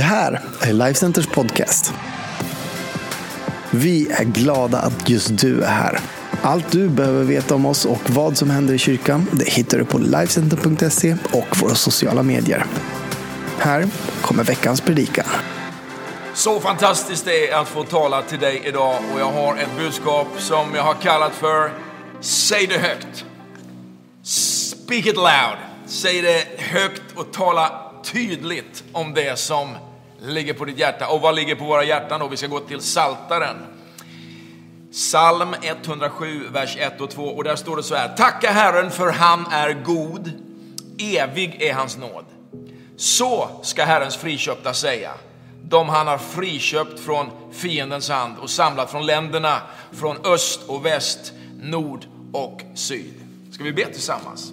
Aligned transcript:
Det 0.00 0.04
här 0.04 0.40
är 0.60 0.72
Lifecenters 0.72 1.26
podcast. 1.26 1.92
Vi 3.70 4.10
är 4.10 4.24
glada 4.24 4.78
att 4.78 5.08
just 5.08 5.38
du 5.38 5.62
är 5.62 5.70
här. 5.70 6.00
Allt 6.42 6.72
du 6.72 6.88
behöver 6.88 7.24
veta 7.24 7.54
om 7.54 7.66
oss 7.66 7.84
och 7.84 8.10
vad 8.10 8.36
som 8.36 8.50
händer 8.50 8.74
i 8.74 8.78
kyrkan 8.78 9.26
det 9.32 9.48
hittar 9.48 9.78
du 9.78 9.84
på 9.84 9.98
Lifecenter.se 9.98 11.16
och 11.32 11.60
våra 11.60 11.74
sociala 11.74 12.22
medier. 12.22 12.66
Här 13.58 13.88
kommer 14.22 14.44
veckans 14.44 14.80
predikan. 14.80 15.26
Så 16.34 16.60
fantastiskt 16.60 17.24
det 17.24 17.50
är 17.50 17.60
att 17.60 17.68
få 17.68 17.84
tala 17.84 18.22
till 18.22 18.38
dig 18.38 18.62
idag 18.64 18.96
och 19.14 19.20
jag 19.20 19.32
har 19.32 19.56
ett 19.56 19.76
budskap 19.78 20.28
som 20.38 20.74
jag 20.74 20.82
har 20.82 20.94
kallat 20.94 21.34
för 21.34 21.70
Säg 22.20 22.66
det 22.66 22.78
högt. 22.78 23.24
Speak 24.22 25.06
it 25.06 25.16
loud. 25.16 25.58
Säg 25.86 26.22
det 26.22 26.44
högt 26.58 27.02
och 27.14 27.32
tala 27.32 27.92
tydligt 28.04 28.84
om 28.92 29.14
det 29.14 29.38
som 29.38 29.68
ligger 30.22 30.54
på 30.54 30.64
ditt 30.64 30.78
hjärta. 30.78 31.08
Och 31.08 31.20
vad 31.20 31.34
ligger 31.34 31.54
på 31.54 31.64
våra 31.64 31.84
hjärtan 31.84 32.20
då? 32.20 32.28
Vi 32.28 32.36
ska 32.36 32.46
gå 32.46 32.60
till 32.60 32.80
Saltaren. 32.80 33.56
Psalm 34.92 35.54
107, 35.62 36.48
vers 36.52 36.76
1 36.76 37.00
och 37.00 37.10
2. 37.10 37.22
Och 37.22 37.44
där 37.44 37.56
står 37.56 37.76
det 37.76 37.82
så 37.82 37.94
här. 37.94 38.16
Tacka 38.16 38.50
Herren 38.50 38.90
för 38.90 39.12
han 39.12 39.46
är 39.50 39.72
god. 39.72 40.32
Evig 40.98 41.62
är 41.62 41.74
hans 41.74 41.96
nåd. 41.96 42.24
Så 42.96 43.48
ska 43.62 43.84
Herrens 43.84 44.16
friköpta 44.16 44.74
säga. 44.74 45.10
De 45.62 45.88
han 45.88 46.06
har 46.06 46.18
friköpt 46.18 47.00
från 47.00 47.30
fiendens 47.52 48.08
hand 48.08 48.38
och 48.38 48.50
samlat 48.50 48.90
från 48.90 49.06
länderna, 49.06 49.60
från 49.92 50.16
öst 50.24 50.60
och 50.66 50.86
väst, 50.86 51.32
nord 51.60 52.04
och 52.32 52.62
syd. 52.74 53.14
Ska 53.52 53.64
vi 53.64 53.72
be 53.72 53.86
tillsammans? 53.86 54.52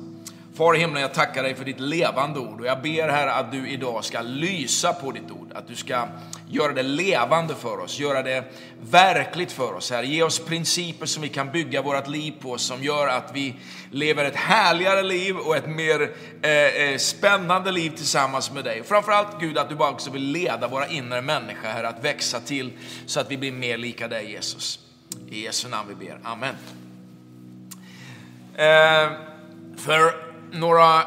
Far 0.57 0.75
i 0.75 0.79
himlen, 0.79 1.02
jag 1.02 1.13
tackar 1.13 1.43
dig 1.43 1.55
för 1.55 1.66
ditt 1.66 1.79
levande 1.79 2.39
ord 2.39 2.61
och 2.61 2.67
jag 2.67 2.81
ber 2.81 3.09
här 3.09 3.27
att 3.27 3.52
du 3.52 3.70
idag 3.70 4.03
ska 4.05 4.21
lysa 4.21 4.93
på 4.93 5.11
ditt 5.11 5.31
ord, 5.31 5.52
att 5.55 5.67
du 5.67 5.75
ska 5.75 6.07
göra 6.49 6.73
det 6.73 6.83
levande 6.83 7.55
för 7.55 7.80
oss, 7.80 7.99
göra 7.99 8.23
det 8.23 8.43
verkligt 8.81 9.52
för 9.52 9.73
oss. 9.73 9.91
Herre, 9.91 10.08
Ge 10.08 10.23
oss 10.23 10.39
principer 10.39 11.05
som 11.05 11.23
vi 11.23 11.30
kan 11.30 11.52
bygga 11.52 11.81
vårt 11.81 12.08
liv 12.08 12.33
på, 12.39 12.58
som 12.58 12.83
gör 12.83 13.08
att 13.08 13.31
vi 13.33 13.55
lever 13.91 14.25
ett 14.25 14.35
härligare 14.35 15.03
liv 15.03 15.38
och 15.38 15.55
ett 15.55 15.67
mer 15.67 16.11
eh, 16.41 16.52
eh, 16.52 16.97
spännande 16.97 17.72
liv 17.72 17.89
tillsammans 17.89 18.52
med 18.52 18.63
dig. 18.63 18.83
Framförallt 18.83 19.39
Gud, 19.39 19.58
att 19.58 19.69
du 19.69 19.75
bara 19.75 19.91
också 19.91 20.11
vill 20.11 20.31
leda 20.31 20.67
våra 20.67 20.88
inre 20.88 21.22
människor 21.22 21.67
här 21.67 21.83
att 21.83 22.03
växa 22.03 22.39
till 22.39 22.72
så 23.05 23.19
att 23.19 23.31
vi 23.31 23.38
blir 23.38 23.52
mer 23.52 23.78
lika 23.78 24.08
dig 24.08 24.31
Jesus. 24.31 24.80
I 25.30 25.44
Jesu 25.44 25.69
namn 25.69 25.89
vi 26.00 26.05
ber. 26.05 26.19
Amen. 26.23 26.55
Eh, 28.55 29.11
för 29.78 30.27
några, 30.52 31.02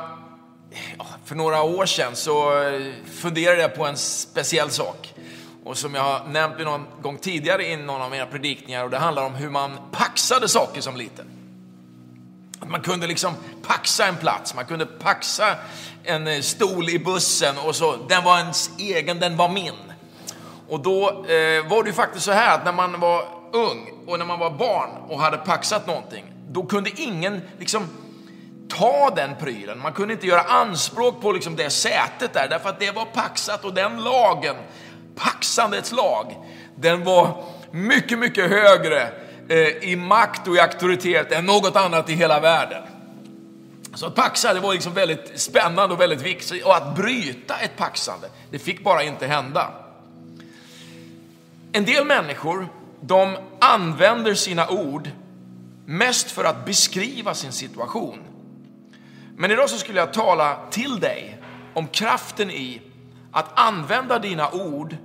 för 1.24 1.34
några 1.34 1.62
år 1.62 1.86
sedan 1.86 2.16
så 2.16 2.62
eh, 2.62 2.92
funderade 3.20 3.60
jag 3.60 3.74
på 3.74 3.86
en 3.86 3.96
speciell 3.96 4.70
sak. 4.70 5.14
Och 5.64 5.78
som 5.78 5.94
jag 5.94 6.02
har 6.02 6.26
nämnt 6.28 6.58
någon 6.58 6.86
gång 7.02 7.18
tidigare 7.18 7.66
i 7.66 7.76
någon 7.76 8.02
av 8.02 8.10
mina 8.10 8.26
predikningar. 8.26 8.84
Och 8.84 8.90
det 8.90 8.98
handlar 8.98 9.26
om 9.26 9.34
hur 9.34 9.50
man 9.50 9.78
paxade 9.92 10.48
saker 10.48 10.80
som 10.80 10.96
liten. 10.96 11.26
Att 12.60 12.70
man 12.70 12.80
kunde 12.80 13.06
liksom 13.06 13.34
paxa 13.66 14.06
en 14.06 14.16
plats, 14.16 14.54
man 14.54 14.64
kunde 14.64 14.86
paxa 14.86 15.56
en 16.04 16.26
eh, 16.26 16.40
stol 16.40 16.88
i 16.88 16.98
bussen 16.98 17.58
och 17.58 17.76
så, 17.76 17.96
den 17.96 18.24
var 18.24 18.38
ens 18.38 18.70
egen, 18.78 19.20
den 19.20 19.36
var 19.36 19.48
min. 19.48 19.74
Och 20.68 20.80
då 20.80 21.08
eh, 21.08 21.68
var 21.68 21.82
det 21.82 21.88
ju 21.88 21.94
faktiskt 21.94 22.24
så 22.24 22.32
här 22.32 22.54
att 22.54 22.64
när 22.64 22.72
man 22.72 23.00
var 23.00 23.24
ung 23.52 23.90
och 24.06 24.18
när 24.18 24.26
man 24.26 24.38
var 24.38 24.50
barn 24.50 24.90
och 25.08 25.20
hade 25.20 25.36
paxat 25.36 25.86
någonting, 25.86 26.24
då 26.48 26.62
kunde 26.66 26.90
ingen 26.96 27.40
liksom 27.58 27.88
ha 28.80 29.10
den 29.10 29.36
prylen. 29.36 29.78
Man 29.78 29.92
kunde 29.92 30.14
inte 30.14 30.26
göra 30.26 30.40
anspråk 30.40 31.20
på 31.20 31.32
liksom 31.32 31.56
det 31.56 31.70
sätet 31.70 32.32
där, 32.32 32.48
därför 32.48 32.68
att 32.68 32.80
det 32.80 32.90
var 32.90 33.04
paxat 33.04 33.64
och 33.64 33.74
den 33.74 34.02
lagen, 34.04 34.56
paxandets 35.14 35.92
lag, 35.92 36.34
den 36.76 37.04
var 37.04 37.44
mycket, 37.70 38.18
mycket 38.18 38.50
högre 38.50 39.12
eh, 39.48 39.90
i 39.90 39.96
makt 39.96 40.48
och 40.48 40.56
i 40.56 40.60
auktoritet 40.60 41.32
än 41.32 41.46
något 41.46 41.76
annat 41.76 42.10
i 42.10 42.14
hela 42.14 42.40
världen. 42.40 42.82
Så 43.94 44.06
att 44.06 44.14
paxa, 44.14 44.54
det 44.54 44.60
var 44.60 44.72
liksom 44.72 44.94
väldigt 44.94 45.40
spännande 45.40 45.94
och 45.94 46.00
väldigt 46.00 46.22
viktigt. 46.22 46.64
Och 46.64 46.76
att 46.76 46.96
bryta 46.96 47.56
ett 47.56 47.76
paxande, 47.76 48.28
det 48.50 48.58
fick 48.58 48.84
bara 48.84 49.02
inte 49.02 49.26
hända. 49.26 49.70
En 51.72 51.84
del 51.84 52.04
människor, 52.04 52.68
de 53.00 53.36
använder 53.58 54.34
sina 54.34 54.68
ord 54.68 55.10
mest 55.86 56.30
för 56.30 56.44
att 56.44 56.66
beskriva 56.66 57.34
sin 57.34 57.52
situation. 57.52 58.18
Men 59.40 59.50
idag 59.50 59.70
så 59.70 59.78
skulle 59.78 60.00
jag 60.00 60.12
tala 60.12 60.58
till 60.70 61.00
dig 61.00 61.38
om 61.74 61.86
kraften 61.86 62.50
i 62.50 62.82
att 63.32 63.58
använda 63.58 64.18
dina 64.18 64.50
ord 64.50 64.96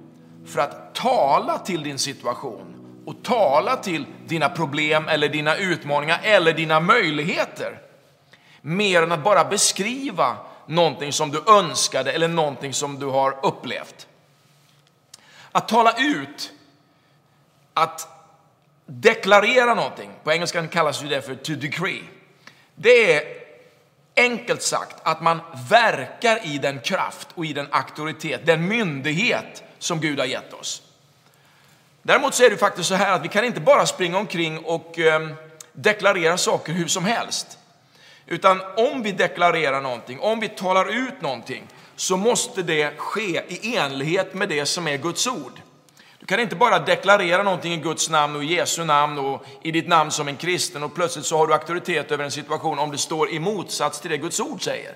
för 0.45 0.59
att 0.59 0.95
tala 0.95 1.59
till 1.59 1.83
din 1.83 1.99
situation 1.99 2.75
och 3.05 3.23
tala 3.23 3.75
till 3.75 4.05
dina 4.27 4.49
problem 4.49 5.07
eller 5.07 5.29
dina 5.29 5.55
utmaningar 5.55 6.19
eller 6.23 6.53
dina 6.53 6.79
möjligheter. 6.79 7.81
Mer 8.61 9.03
än 9.03 9.11
att 9.11 9.23
bara 9.23 9.45
beskriva 9.45 10.37
någonting 10.65 11.13
som 11.13 11.31
du 11.31 11.43
önskade 11.47 12.11
eller 12.11 12.27
någonting 12.27 12.73
som 12.73 12.99
du 12.99 13.05
har 13.05 13.45
upplevt. 13.45 14.07
Att 15.51 15.67
tala 15.67 15.93
ut, 15.97 16.51
att 17.73 18.07
deklarera 18.85 19.73
någonting, 19.73 20.11
på 20.23 20.31
engelska 20.31 20.67
kallas 20.67 21.01
det 21.01 21.21
för 21.21 21.35
to 21.35 21.53
decree. 21.53 22.03
Det 22.75 23.13
är 23.13 23.44
enkelt 24.15 24.61
sagt 24.61 24.95
att 25.03 25.21
man 25.21 25.41
verkar 25.69 26.45
i 26.45 26.57
den 26.57 26.79
kraft 26.79 27.27
och 27.33 27.45
i 27.45 27.53
den 27.53 27.67
auktoritet, 27.71 28.45
den 28.45 28.67
myndighet 28.67 29.63
som 29.79 29.99
Gud 29.99 30.19
har 30.19 30.25
gett 30.25 30.53
oss. 30.53 30.81
Däremot 32.01 32.33
så 32.35 32.43
är 32.43 32.49
det 32.49 32.57
faktiskt 32.57 32.89
så 32.89 32.95
här 32.95 33.11
att 33.11 33.23
vi 33.23 33.27
kan 33.27 33.45
inte 33.45 33.59
bara 33.59 33.85
springa 33.85 34.17
omkring 34.17 34.59
och 34.59 34.99
eh, 34.99 35.29
deklarera 35.73 36.37
saker 36.37 36.73
hur 36.73 36.87
som 36.87 37.05
helst. 37.05 37.57
Utan 38.25 38.61
om 38.77 39.03
vi 39.03 39.11
deklarerar 39.11 39.81
någonting, 39.81 40.19
om 40.19 40.39
vi 40.39 40.49
talar 40.49 40.85
ut 40.89 41.21
någonting, 41.21 41.63
så 41.95 42.17
måste 42.17 42.63
det 42.63 42.97
ske 42.97 43.41
i 43.47 43.75
enlighet 43.75 44.33
med 44.33 44.49
det 44.49 44.65
som 44.65 44.87
är 44.87 44.97
Guds 44.97 45.27
ord. 45.27 45.61
Du 46.19 46.25
kan 46.25 46.39
inte 46.39 46.55
bara 46.55 46.79
deklarera 46.79 47.43
någonting 47.43 47.73
i 47.73 47.77
Guds 47.77 48.09
namn 48.09 48.35
och 48.35 48.43
i 48.43 48.55
Jesu 48.55 48.83
namn 48.83 49.19
och 49.19 49.45
i 49.61 49.71
ditt 49.71 49.87
namn 49.87 50.11
som 50.11 50.27
en 50.27 50.37
kristen 50.37 50.83
och 50.83 50.95
plötsligt 50.95 51.25
så 51.25 51.37
har 51.37 51.47
du 51.47 51.53
auktoritet 51.53 52.11
över 52.11 52.23
en 52.23 52.31
situation 52.31 52.79
om 52.79 52.91
det 52.91 52.97
står 52.97 53.29
i 53.29 53.39
motsats 53.39 53.99
till 53.99 54.11
det 54.11 54.17
Guds 54.17 54.39
ord 54.39 54.63
säger. 54.63 54.93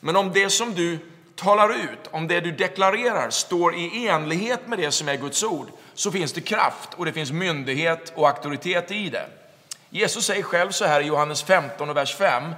Men 0.00 0.16
om 0.16 0.32
det 0.32 0.50
som 0.50 0.74
du 0.74 0.98
talar 1.34 1.74
ut, 1.74 2.06
om 2.10 2.28
det 2.28 2.40
du 2.40 2.52
deklarerar 2.52 3.30
står 3.30 3.74
i 3.74 4.08
enlighet 4.08 4.68
med 4.68 4.78
det 4.78 4.90
som 4.90 5.08
är 5.08 5.16
Guds 5.16 5.42
ord, 5.42 5.66
så 5.94 6.10
finns 6.10 6.32
det 6.32 6.40
kraft 6.40 6.94
och 6.96 7.04
det 7.04 7.12
finns 7.12 7.32
myndighet 7.32 8.12
och 8.16 8.28
auktoritet 8.28 8.90
i 8.90 9.08
det. 9.08 9.26
Jesus 9.90 10.26
säger 10.26 10.42
själv 10.42 10.70
så 10.70 10.84
här 10.84 11.00
i 11.00 11.06
Johannes 11.06 11.42
15 11.42 11.90
och 11.90 11.96
vers 11.96 12.16
5. 12.16 12.54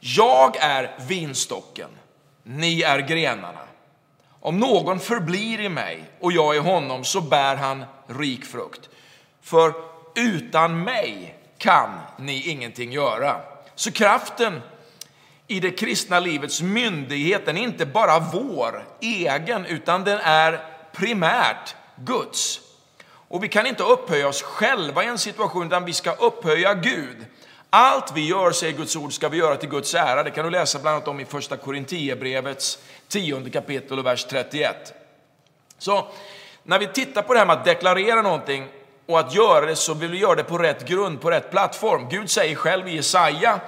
Jag 0.00 0.56
är 0.56 0.96
vinstocken, 1.08 1.90
ni 2.42 2.82
är 2.82 2.98
grenarna. 2.98 3.60
Om 4.46 4.60
någon 4.60 5.00
förblir 5.00 5.60
i 5.60 5.68
mig 5.68 6.04
och 6.20 6.32
jag 6.32 6.56
i 6.56 6.58
honom 6.58 7.04
så 7.04 7.20
bär 7.20 7.56
han 7.56 7.84
rik 8.06 8.44
frukt. 8.44 8.88
För 9.42 9.72
utan 10.14 10.84
mig 10.84 11.38
kan 11.58 11.90
ni 12.18 12.48
ingenting 12.48 12.92
göra. 12.92 13.40
Så 13.74 13.92
kraften 13.92 14.62
i 15.46 15.60
det 15.60 15.70
kristna 15.70 16.20
livets 16.20 16.62
myndighet, 16.62 17.48
är 17.48 17.56
inte 17.56 17.86
bara 17.86 18.18
vår 18.18 18.86
egen, 19.00 19.66
utan 19.66 20.04
den 20.04 20.18
är 20.18 20.64
primärt 20.92 21.74
Guds. 21.96 22.60
Och 23.08 23.44
vi 23.44 23.48
kan 23.48 23.66
inte 23.66 23.82
upphöja 23.82 24.28
oss 24.28 24.42
själva 24.42 25.04
i 25.04 25.06
en 25.06 25.18
situation, 25.18 25.66
utan 25.66 25.84
vi 25.84 25.92
ska 25.92 26.12
upphöja 26.12 26.74
Gud. 26.74 27.26
Allt 27.70 28.12
vi 28.14 28.26
gör, 28.26 28.52
säger 28.52 28.72
Guds 28.72 28.96
ord, 28.96 29.12
ska 29.12 29.28
vi 29.28 29.38
göra 29.38 29.56
till 29.56 29.68
Guds 29.68 29.94
ära. 29.94 30.22
Det 30.22 30.30
kan 30.30 30.44
du 30.44 30.50
läsa 30.50 30.78
bland 30.78 30.94
annat 30.94 31.08
om 31.08 31.20
i 31.20 31.24
första 31.24 31.56
Korintierbrevets 31.56 32.78
10 33.08 33.50
kapitel 33.50 33.98
och 33.98 34.06
vers 34.06 34.24
31. 34.24 34.94
Så 35.78 36.06
när 36.62 36.78
vi 36.78 36.86
tittar 36.86 37.22
på 37.22 37.32
det 37.32 37.38
här 37.38 37.46
med 37.46 37.56
att 37.56 37.64
deklarera 37.64 38.22
någonting 38.22 38.68
och 39.06 39.20
att 39.20 39.34
göra 39.34 39.66
det 39.66 39.76
så 39.76 39.94
vill 39.94 40.10
vi 40.10 40.18
göra 40.18 40.34
det 40.34 40.44
på 40.44 40.58
rätt 40.58 40.88
grund, 40.88 41.20
på 41.20 41.30
rätt 41.30 41.50
plattform. 41.50 42.08
Gud 42.08 42.30
säger 42.30 42.54
själv 42.54 42.88
i 42.88 42.94
Jesaja 42.94 43.60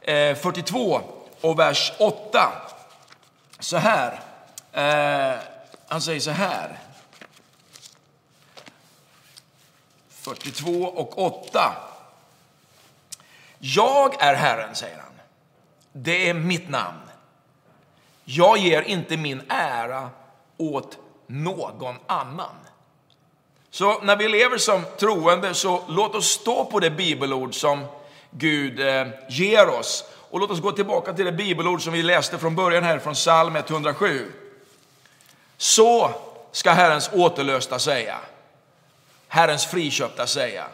eh, 0.00 0.34
42 0.34 1.00
och 1.40 1.58
vers 1.58 1.92
8 1.98 2.52
så 3.58 3.76
här. 3.76 4.20
Eh, 4.72 5.38
han 5.88 6.00
säger 6.00 6.20
så 6.20 6.30
här. 6.30 6.78
42 10.08 10.70
och 10.84 11.18
8. 11.18 11.72
Jag 13.58 14.22
är 14.22 14.34
Herren, 14.34 14.74
säger 14.74 14.96
han. 14.96 15.12
Det 15.92 16.28
är 16.28 16.34
mitt 16.34 16.68
namn. 16.68 17.07
Jag 18.30 18.58
ger 18.58 18.82
inte 18.82 19.16
min 19.16 19.42
ära 19.48 20.10
åt 20.56 20.98
någon 21.26 21.96
annan. 22.06 22.54
Så 23.70 24.00
när 24.02 24.16
vi 24.16 24.28
lever 24.28 24.58
som 24.58 24.82
troende 24.98 25.54
så 25.54 25.82
låt 25.88 26.14
oss 26.14 26.26
stå 26.26 26.64
på 26.64 26.80
det 26.80 26.90
bibelord 26.90 27.54
som 27.54 27.84
Gud 28.30 28.80
eh, 28.80 29.06
ger 29.28 29.68
oss. 29.68 30.04
Och 30.30 30.40
låt 30.40 30.50
oss 30.50 30.60
gå 30.60 30.72
tillbaka 30.72 31.12
till 31.12 31.24
det 31.24 31.32
bibelord 31.32 31.82
som 31.82 31.92
vi 31.92 32.02
läste 32.02 32.38
från 32.38 32.54
början 32.54 32.84
här 32.84 32.98
från 32.98 33.14
psalm 33.14 33.56
107. 33.56 34.32
Så 35.56 36.10
ska 36.52 36.70
Herrens 36.70 37.10
återlösta 37.12 37.78
säga. 37.78 38.18
Herrens 39.28 39.66
friköpta 39.66 40.26
säga. 40.26 40.66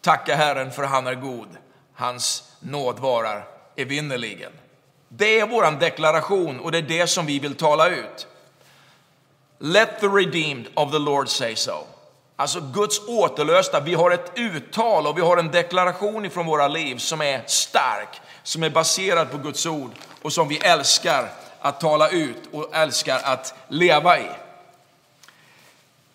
Tacka 0.00 0.36
Herren 0.36 0.72
för 0.72 0.82
han 0.82 1.06
är 1.06 1.14
god. 1.14 1.48
Hans 1.94 2.52
nåd 2.60 2.98
varar 2.98 3.44
evinnerligen. 3.76 4.52
Det 5.12 5.40
är 5.40 5.46
vår 5.46 5.80
deklaration 5.80 6.60
och 6.60 6.72
det 6.72 6.78
är 6.78 6.82
det 6.82 7.06
som 7.06 7.26
vi 7.26 7.38
vill 7.38 7.54
tala 7.54 7.88
ut. 7.88 8.26
Let 9.58 10.00
the 10.00 10.06
redeemed 10.06 10.66
of 10.74 10.92
the 10.92 10.98
Lord 10.98 11.28
say 11.28 11.56
so. 11.56 11.86
Alltså 12.36 12.60
Guds 12.60 13.08
återlösta, 13.08 13.80
vi 13.80 13.94
har 13.94 14.10
ett 14.10 14.32
uttal 14.34 15.06
och 15.06 15.16
vi 15.18 15.22
har 15.22 15.36
en 15.36 15.50
deklaration 15.50 16.24
ifrån 16.24 16.46
våra 16.46 16.68
liv 16.68 16.96
som 16.96 17.20
är 17.20 17.42
stark, 17.46 18.20
som 18.42 18.62
är 18.62 18.70
baserad 18.70 19.30
på 19.30 19.38
Guds 19.38 19.66
ord 19.66 19.90
och 20.22 20.32
som 20.32 20.48
vi 20.48 20.58
älskar 20.58 21.30
att 21.60 21.80
tala 21.80 22.08
ut 22.08 22.42
och 22.52 22.76
älskar 22.76 23.20
att 23.24 23.54
leva 23.68 24.18
i. 24.18 24.30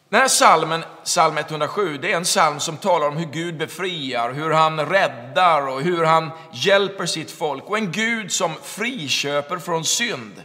Den 0.10 0.22
här 0.22 0.28
salmen, 0.28 0.84
psalm 1.04 1.38
107, 1.38 1.98
det 1.98 2.12
är 2.12 2.18
en 2.18 2.24
psalm 2.24 2.60
som 2.60 2.78
talar 2.78 3.08
om 3.08 3.18
hur 3.18 3.26
Gud 3.26 3.58
befriar, 3.58 4.34
hur 4.34 4.52
han 4.52 4.80
räddar 4.80 5.68
och 5.68 5.82
hur 5.82 6.04
han 6.04 6.32
hjälper 6.52 7.06
sitt 7.06 7.32
folk. 7.32 7.70
Och 7.70 7.78
en 7.78 7.92
Gud 7.92 8.32
som 8.32 8.54
friköper 8.64 9.58
från 9.58 9.86
synd 9.86 10.44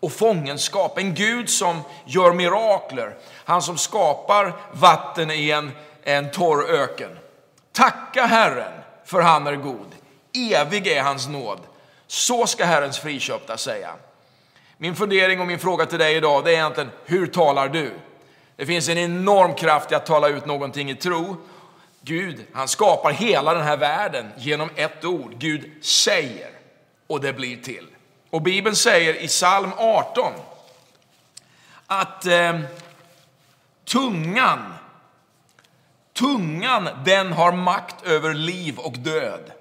och 0.00 0.12
fångenskap. 0.12 0.98
En 0.98 1.14
Gud 1.14 1.50
som 1.50 1.80
gör 2.06 2.32
mirakler. 2.32 3.16
Han 3.44 3.62
som 3.62 3.78
skapar 3.78 4.52
vatten 4.72 5.30
i 5.30 5.50
en, 5.50 5.70
en 6.02 6.30
torr 6.30 6.70
öken. 6.70 7.18
Tacka 7.72 8.26
Herren, 8.26 8.72
för 9.04 9.20
han 9.20 9.46
är 9.46 9.56
god. 9.56 9.94
Evig 10.52 10.86
är 10.86 11.02
hans 11.02 11.28
nåd. 11.28 11.60
Så 12.06 12.46
ska 12.46 12.64
Herrens 12.64 12.98
friköpta 12.98 13.56
säga. 13.56 13.90
Min 14.78 14.96
fundering 14.96 15.40
och 15.40 15.46
min 15.46 15.58
fråga 15.58 15.86
till 15.86 15.98
dig 15.98 16.16
idag 16.16 16.44
det 16.44 16.50
är 16.50 16.54
egentligen, 16.54 16.90
hur 17.04 17.26
talar 17.26 17.68
du? 17.68 17.92
Det 18.56 18.66
finns 18.66 18.88
en 18.88 18.98
enorm 18.98 19.54
kraft 19.54 19.92
i 19.92 19.94
att 19.94 20.06
tala 20.06 20.28
ut 20.28 20.46
någonting 20.46 20.90
i 20.90 20.94
tro. 20.94 21.36
Gud, 22.00 22.44
han 22.52 22.68
skapar 22.68 23.12
hela 23.12 23.54
den 23.54 23.62
här 23.62 23.76
världen 23.76 24.32
genom 24.36 24.70
ett 24.76 25.04
ord. 25.04 25.34
Gud 25.38 25.84
säger 25.84 26.50
och 27.06 27.20
det 27.20 27.32
blir 27.32 27.56
till. 27.56 27.86
Och 28.30 28.42
Bibeln 28.42 28.76
säger 28.76 29.14
i 29.14 29.28
psalm 29.28 29.70
18 29.76 30.32
att 31.86 32.26
eh, 32.26 32.60
tungan, 33.84 34.74
tungan 36.12 36.88
den 37.04 37.32
har 37.32 37.52
makt 37.52 38.06
över 38.06 38.34
liv 38.34 38.78
och 38.78 38.98
död. 38.98 39.52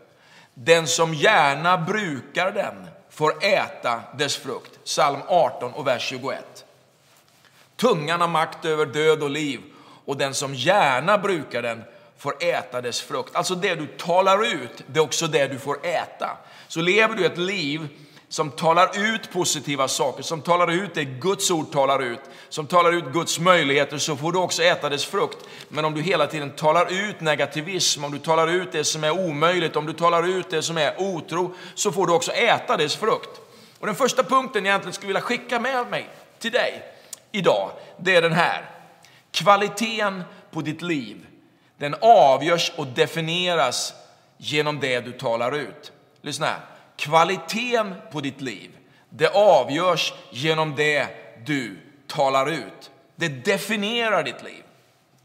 Den 0.53 0.87
som 0.87 1.13
gärna 1.13 1.77
brukar 1.77 2.51
den 2.51 2.87
får 3.09 3.43
äta 3.43 4.01
dess 4.17 4.37
frukt. 4.37 4.83
Psalm 4.83 5.21
18 5.27 5.73
och 5.73 5.87
vers 5.87 6.01
21. 6.09 6.64
Tungan 7.77 8.21
har 8.21 8.27
makt 8.27 8.65
över 8.65 8.85
död 8.85 9.23
och 9.23 9.29
liv 9.29 9.61
och 10.05 10.17
den 10.17 10.33
som 10.33 10.55
gärna 10.55 11.17
brukar 11.17 11.61
den 11.61 11.83
får 12.17 12.43
äta 12.43 12.81
dess 12.81 13.01
frukt. 13.01 13.35
Alltså 13.35 13.55
det 13.55 13.75
du 13.75 13.87
talar 13.87 14.45
ut, 14.45 14.83
det 14.87 14.99
är 14.99 15.03
också 15.03 15.27
det 15.27 15.47
du 15.47 15.59
får 15.59 15.85
äta. 15.85 16.37
Så 16.67 16.81
lever 16.81 17.15
du 17.15 17.25
ett 17.25 17.37
liv 17.37 17.87
som 18.29 18.51
talar 18.51 19.13
ut 19.13 19.31
positiva 19.31 19.87
saker, 19.87 20.23
som 20.23 20.41
talar 20.41 20.71
ut 20.71 20.93
det 20.93 21.05
Guds 21.05 21.51
ord 21.51 21.71
talar 21.71 22.03
ut, 22.03 22.19
som 22.49 22.67
talar 22.67 22.91
ut 22.91 23.05
Guds 23.13 23.39
möjligheter, 23.39 23.97
så 23.97 24.15
får 24.15 24.31
du 24.31 24.39
också 24.39 24.63
äta 24.63 24.89
dess 24.89 25.05
frukt. 25.05 25.37
Men 25.69 25.85
om 25.85 25.93
du 25.93 26.01
hela 26.01 26.27
tiden 26.27 26.51
talar 26.51 26.93
ut 26.93 27.21
negativism, 27.21 28.03
om 28.03 28.11
du 28.11 28.19
talar 28.19 28.47
ut 28.47 28.71
det 28.71 28.83
som 28.83 29.03
är 29.03 29.11
omöjligt, 29.11 29.75
om 29.75 29.85
du 29.85 29.93
talar 29.93 30.27
ut 30.27 30.49
det 30.49 30.61
som 30.61 30.77
är 30.77 31.01
otro, 31.01 31.55
så 31.75 31.91
får 31.91 32.07
du 32.07 32.13
också 32.13 32.31
äta 32.31 32.77
dess 32.77 32.95
frukt. 32.95 33.41
Och 33.79 33.87
den 33.87 33.95
första 33.95 34.23
punkten 34.23 34.65
jag 34.65 34.71
egentligen 34.71 34.93
skulle 34.93 35.07
vilja 35.07 35.21
skicka 35.21 35.59
med 35.59 35.89
mig 35.89 36.09
till 36.39 36.51
dig 36.51 36.94
idag, 37.31 37.71
det 37.97 38.15
är 38.15 38.21
den 38.21 38.33
här. 38.33 38.69
Kvaliteten 39.31 40.23
på 40.51 40.61
ditt 40.61 40.81
liv, 40.81 41.25
den 41.77 41.95
avgörs 42.01 42.71
och 42.77 42.87
definieras 42.87 43.93
genom 44.37 44.79
det 44.79 44.99
du 44.99 45.11
talar 45.11 45.55
ut. 45.55 45.91
Lyssna 46.21 46.45
här 46.45 46.59
kvaliteten 46.97 47.95
på 48.11 48.21
ditt 48.21 48.41
liv, 48.41 48.71
det 49.09 49.27
avgörs 49.27 50.13
genom 50.31 50.75
det 50.75 51.07
du 51.45 51.77
talar 52.07 52.49
ut. 52.49 52.91
Det 53.15 53.27
definierar 53.27 54.23
ditt 54.23 54.43
liv. 54.43 54.63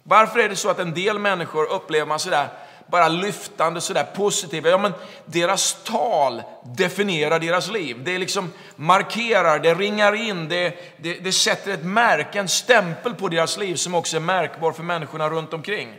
Varför 0.03 0.39
är 0.39 0.49
det 0.49 0.57
så 0.57 0.71
att 0.71 0.79
en 0.79 0.95
del 0.95 1.19
människor 1.19 1.65
upplever 1.65 2.07
man 2.07 2.19
sådär 2.19 2.49
bara 2.91 3.09
lyftande, 3.09 3.81
sådär 3.81 4.07
positiva? 4.15 4.69
Ja, 4.69 4.79
men 4.79 4.93
deras 5.25 5.85
tal 5.85 6.43
definierar 6.65 7.39
deras 7.39 7.71
liv. 7.71 7.97
Det 8.05 8.19
liksom 8.19 8.53
markerar, 8.77 9.59
det 9.59 9.75
ringar 9.75 10.15
in, 10.15 10.49
det, 10.49 10.75
det, 10.97 11.15
det 11.15 11.33
sätter 11.33 11.75
ett 11.75 11.85
märke, 11.85 12.41
en 12.41 12.49
stämpel 12.49 13.15
på 13.15 13.29
deras 13.29 13.59
liv 13.59 13.75
som 13.75 13.95
också 13.95 14.17
är 14.17 14.21
märkbar 14.21 14.73
för 14.73 14.83
människorna 14.83 15.31
runt 15.31 15.53
omkring. 15.53 15.97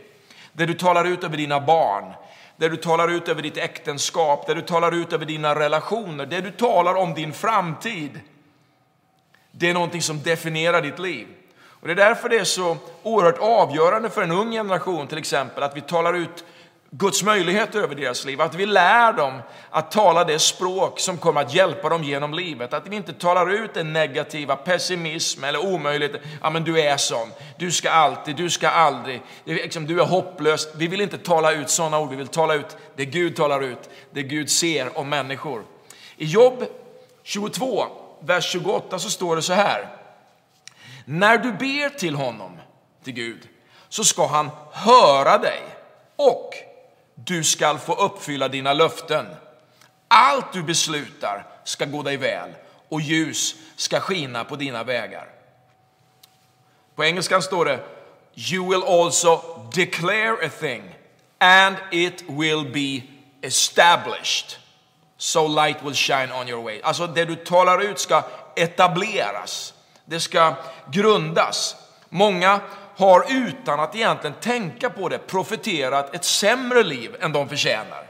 Det 0.52 0.66
du 0.66 0.74
talar 0.74 1.04
ut 1.04 1.24
över 1.24 1.36
dina 1.36 1.60
barn, 1.60 2.12
det 2.56 2.68
du 2.68 2.76
talar 2.76 3.08
ut 3.08 3.28
över 3.28 3.42
ditt 3.42 3.56
äktenskap, 3.56 4.46
det 4.46 4.54
du 4.54 4.62
talar 4.62 4.94
ut 4.94 5.12
över 5.12 5.26
dina 5.26 5.54
relationer, 5.54 6.26
det 6.26 6.40
du 6.40 6.50
talar 6.50 6.94
om 6.94 7.14
din 7.14 7.32
framtid. 7.32 8.20
Det 9.50 9.70
är 9.70 9.74
någonting 9.74 10.02
som 10.02 10.22
definierar 10.22 10.82
ditt 10.82 10.98
liv. 10.98 11.26
Och 11.82 11.88
Det 11.88 11.92
är 11.92 11.96
därför 11.96 12.28
det 12.28 12.38
är 12.38 12.44
så 12.44 12.76
oerhört 13.02 13.38
avgörande 13.38 14.10
för 14.10 14.22
en 14.22 14.30
ung 14.30 14.52
generation 14.52 15.06
till 15.06 15.18
exempel 15.18 15.62
att 15.62 15.76
vi 15.76 15.80
talar 15.80 16.14
ut 16.14 16.44
Guds 16.94 17.22
möjlighet 17.22 17.74
över 17.74 17.94
deras 17.94 18.24
liv. 18.24 18.40
Att 18.40 18.54
vi 18.54 18.66
lär 18.66 19.12
dem 19.12 19.42
att 19.70 19.90
tala 19.90 20.24
det 20.24 20.38
språk 20.38 21.00
som 21.00 21.18
kommer 21.18 21.40
att 21.40 21.54
hjälpa 21.54 21.88
dem 21.88 22.04
genom 22.04 22.34
livet. 22.34 22.72
Att 22.72 22.86
vi 22.86 22.96
inte 22.96 23.12
talar 23.12 23.50
ut 23.50 23.74
den 23.74 23.92
negativa 23.92 24.56
pessimism 24.56 25.44
eller 25.44 25.66
omöjlighet. 25.66 26.22
Ja, 26.42 26.50
men 26.50 26.64
du 26.64 26.80
är 26.80 26.96
sån. 26.96 27.28
Du 27.58 27.70
ska 27.70 27.90
alltid, 27.90 28.36
du 28.36 28.50
ska 28.50 28.68
aldrig. 28.68 29.22
Liksom, 29.44 29.86
du 29.86 30.00
är 30.00 30.04
hopplös. 30.04 30.68
Vi 30.74 30.88
vill 30.88 31.00
inte 31.00 31.18
tala 31.18 31.52
ut 31.52 31.70
sådana 31.70 31.98
ord. 31.98 32.10
Vi 32.10 32.16
vill 32.16 32.28
tala 32.28 32.54
ut 32.54 32.76
det 32.96 33.04
Gud 33.04 33.36
talar 33.36 33.60
ut, 33.60 33.90
det 34.10 34.22
Gud 34.22 34.50
ser 34.50 34.98
om 34.98 35.08
människor. 35.08 35.64
I 36.16 36.24
Jobb 36.24 36.64
22, 37.22 37.86
vers 38.20 38.52
28 38.52 38.98
så 38.98 39.10
står 39.10 39.36
det 39.36 39.42
så 39.42 39.52
här. 39.52 39.88
När 41.04 41.38
du 41.38 41.52
ber 41.52 41.98
till 41.98 42.14
honom, 42.14 42.58
till 43.04 43.12
Gud, 43.12 43.48
så 43.88 44.04
ska 44.04 44.26
han 44.26 44.50
höra 44.72 45.38
dig 45.38 45.62
och 46.16 46.71
du 47.14 47.44
skall 47.44 47.78
få 47.78 47.94
uppfylla 47.94 48.48
dina 48.48 48.72
löften. 48.72 49.26
Allt 50.08 50.52
du 50.52 50.62
beslutar 50.62 51.46
ska 51.64 51.84
gå 51.84 52.02
dig 52.02 52.16
väl 52.16 52.50
och 52.88 53.00
ljus 53.00 53.54
ska 53.76 54.00
skina 54.00 54.44
på 54.44 54.56
dina 54.56 54.84
vägar. 54.84 55.28
På 56.94 57.04
engelskan 57.04 57.42
står 57.42 57.64
det 57.64 57.80
You 58.34 58.70
will 58.70 58.82
also 58.82 59.40
declare 59.74 60.46
a 60.46 60.50
thing 60.60 60.82
and 61.38 61.76
it 61.90 62.24
will 62.28 62.72
be 62.72 63.02
established. 63.42 64.58
So 65.16 65.48
light 65.48 65.82
will 65.82 65.94
shine 65.94 66.32
on 66.32 66.48
your 66.48 66.62
way. 66.62 66.80
Alltså 66.82 67.06
det 67.06 67.24
du 67.24 67.36
talar 67.36 67.82
ut 67.82 67.98
ska 67.98 68.22
etableras. 68.56 69.74
Det 70.04 70.20
ska 70.20 70.54
grundas. 70.90 71.76
Många 72.08 72.60
har 73.02 73.24
utan 73.28 73.80
att 73.80 73.94
egentligen 73.94 74.36
tänka 74.40 74.90
på 74.90 75.08
det 75.08 75.18
profeterat 75.18 76.14
ett 76.14 76.24
sämre 76.24 76.82
liv 76.82 77.16
än 77.20 77.32
de 77.32 77.48
förtjänar. 77.48 78.06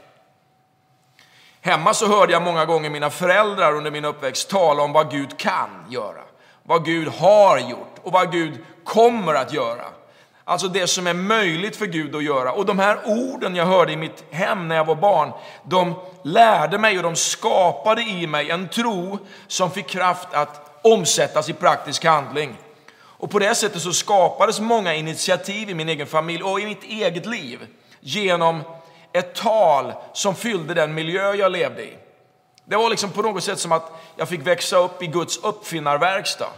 Hemma 1.61 1.93
så 1.93 2.07
hörde 2.07 2.33
jag 2.33 2.41
många 2.41 2.65
gånger 2.65 2.89
mina 2.89 3.09
föräldrar 3.09 3.73
under 3.73 3.91
min 3.91 4.05
uppväxt 4.05 4.49
tala 4.49 4.83
om 4.83 4.93
vad 4.93 5.11
Gud 5.11 5.37
kan 5.37 5.85
göra, 5.89 6.21
vad 6.63 6.85
Gud 6.85 7.07
har 7.07 7.57
gjort 7.57 7.95
och 8.03 8.11
vad 8.11 8.31
Gud 8.31 8.65
kommer 8.83 9.33
att 9.33 9.53
göra. 9.53 9.85
Alltså 10.43 10.67
det 10.67 10.87
som 10.87 11.07
är 11.07 11.13
möjligt 11.13 11.75
för 11.75 11.85
Gud 11.85 12.15
att 12.15 12.23
göra. 12.23 12.51
Och 12.51 12.65
de 12.65 12.79
här 12.79 12.97
orden 13.05 13.55
jag 13.55 13.65
hörde 13.65 13.91
i 13.91 13.97
mitt 13.97 14.23
hem 14.31 14.67
när 14.67 14.75
jag 14.75 14.85
var 14.85 14.95
barn, 14.95 15.31
de 15.63 15.95
lärde 16.23 16.77
mig 16.77 16.97
och 16.97 17.03
de 17.03 17.15
skapade 17.15 18.01
i 18.01 18.27
mig 18.27 18.49
en 18.49 18.67
tro 18.67 19.19
som 19.47 19.71
fick 19.71 19.87
kraft 19.87 20.27
att 20.33 20.79
omsättas 20.81 21.49
i 21.49 21.53
praktisk 21.53 22.05
handling. 22.05 22.57
Och 23.23 23.31
på 23.31 23.39
det 23.39 23.55
sättet 23.55 23.81
så 23.81 23.93
skapades 23.93 24.59
många 24.59 24.93
initiativ 24.93 25.69
i 25.69 25.73
min 25.73 25.89
egen 25.89 26.07
familj 26.07 26.43
och 26.43 26.59
i 26.59 26.65
mitt 26.65 26.83
eget 26.83 27.25
liv 27.25 27.67
genom 27.99 28.61
ett 29.13 29.35
tal 29.35 29.93
som 30.13 30.35
fyllde 30.35 30.73
den 30.73 30.93
miljö 30.93 31.33
jag 31.33 31.51
levde 31.51 31.83
i. 31.83 31.97
Det 32.65 32.75
var 32.75 32.89
liksom 32.89 33.09
på 33.09 33.21
något 33.21 33.43
sätt 33.43 33.59
som 33.59 33.71
att 33.71 33.91
jag 34.15 34.29
fick 34.29 34.47
växa 34.47 34.77
upp 34.77 35.03
i 35.03 35.07
Guds 35.07 35.37
uppfinnarverkstad. 35.37 36.49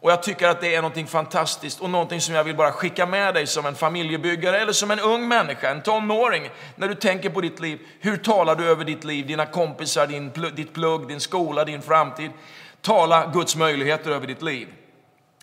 Och 0.00 0.10
jag 0.10 0.22
tycker 0.22 0.48
att 0.48 0.60
det 0.60 0.74
är 0.74 0.82
något 0.82 1.10
fantastiskt 1.10 1.80
och 1.80 1.90
någonting 1.90 2.20
som 2.20 2.34
jag 2.34 2.44
vill 2.44 2.56
bara 2.56 2.72
skicka 2.72 3.06
med 3.06 3.34
dig 3.34 3.46
som 3.46 3.66
en 3.66 3.74
familjebyggare 3.74 4.60
eller 4.60 4.72
som 4.72 4.90
en 4.90 5.00
ung 5.00 5.28
människa, 5.28 5.70
en 5.70 5.82
tonåring. 5.82 6.50
När 6.76 6.88
du 6.88 6.94
tänker 6.94 7.30
på 7.30 7.40
ditt 7.40 7.60
liv, 7.60 7.78
hur 8.00 8.16
talar 8.16 8.56
du 8.56 8.68
över 8.68 8.84
ditt 8.84 9.04
liv, 9.04 9.26
dina 9.26 9.46
kompisar, 9.46 10.06
din, 10.06 10.32
ditt 10.54 10.74
plugg, 10.74 11.08
din 11.08 11.20
skola, 11.20 11.64
din 11.64 11.82
framtid? 11.82 12.30
Tala 12.82 13.30
Guds 13.34 13.56
möjligheter 13.56 14.10
över 14.10 14.26
ditt 14.26 14.42
liv. 14.42 14.68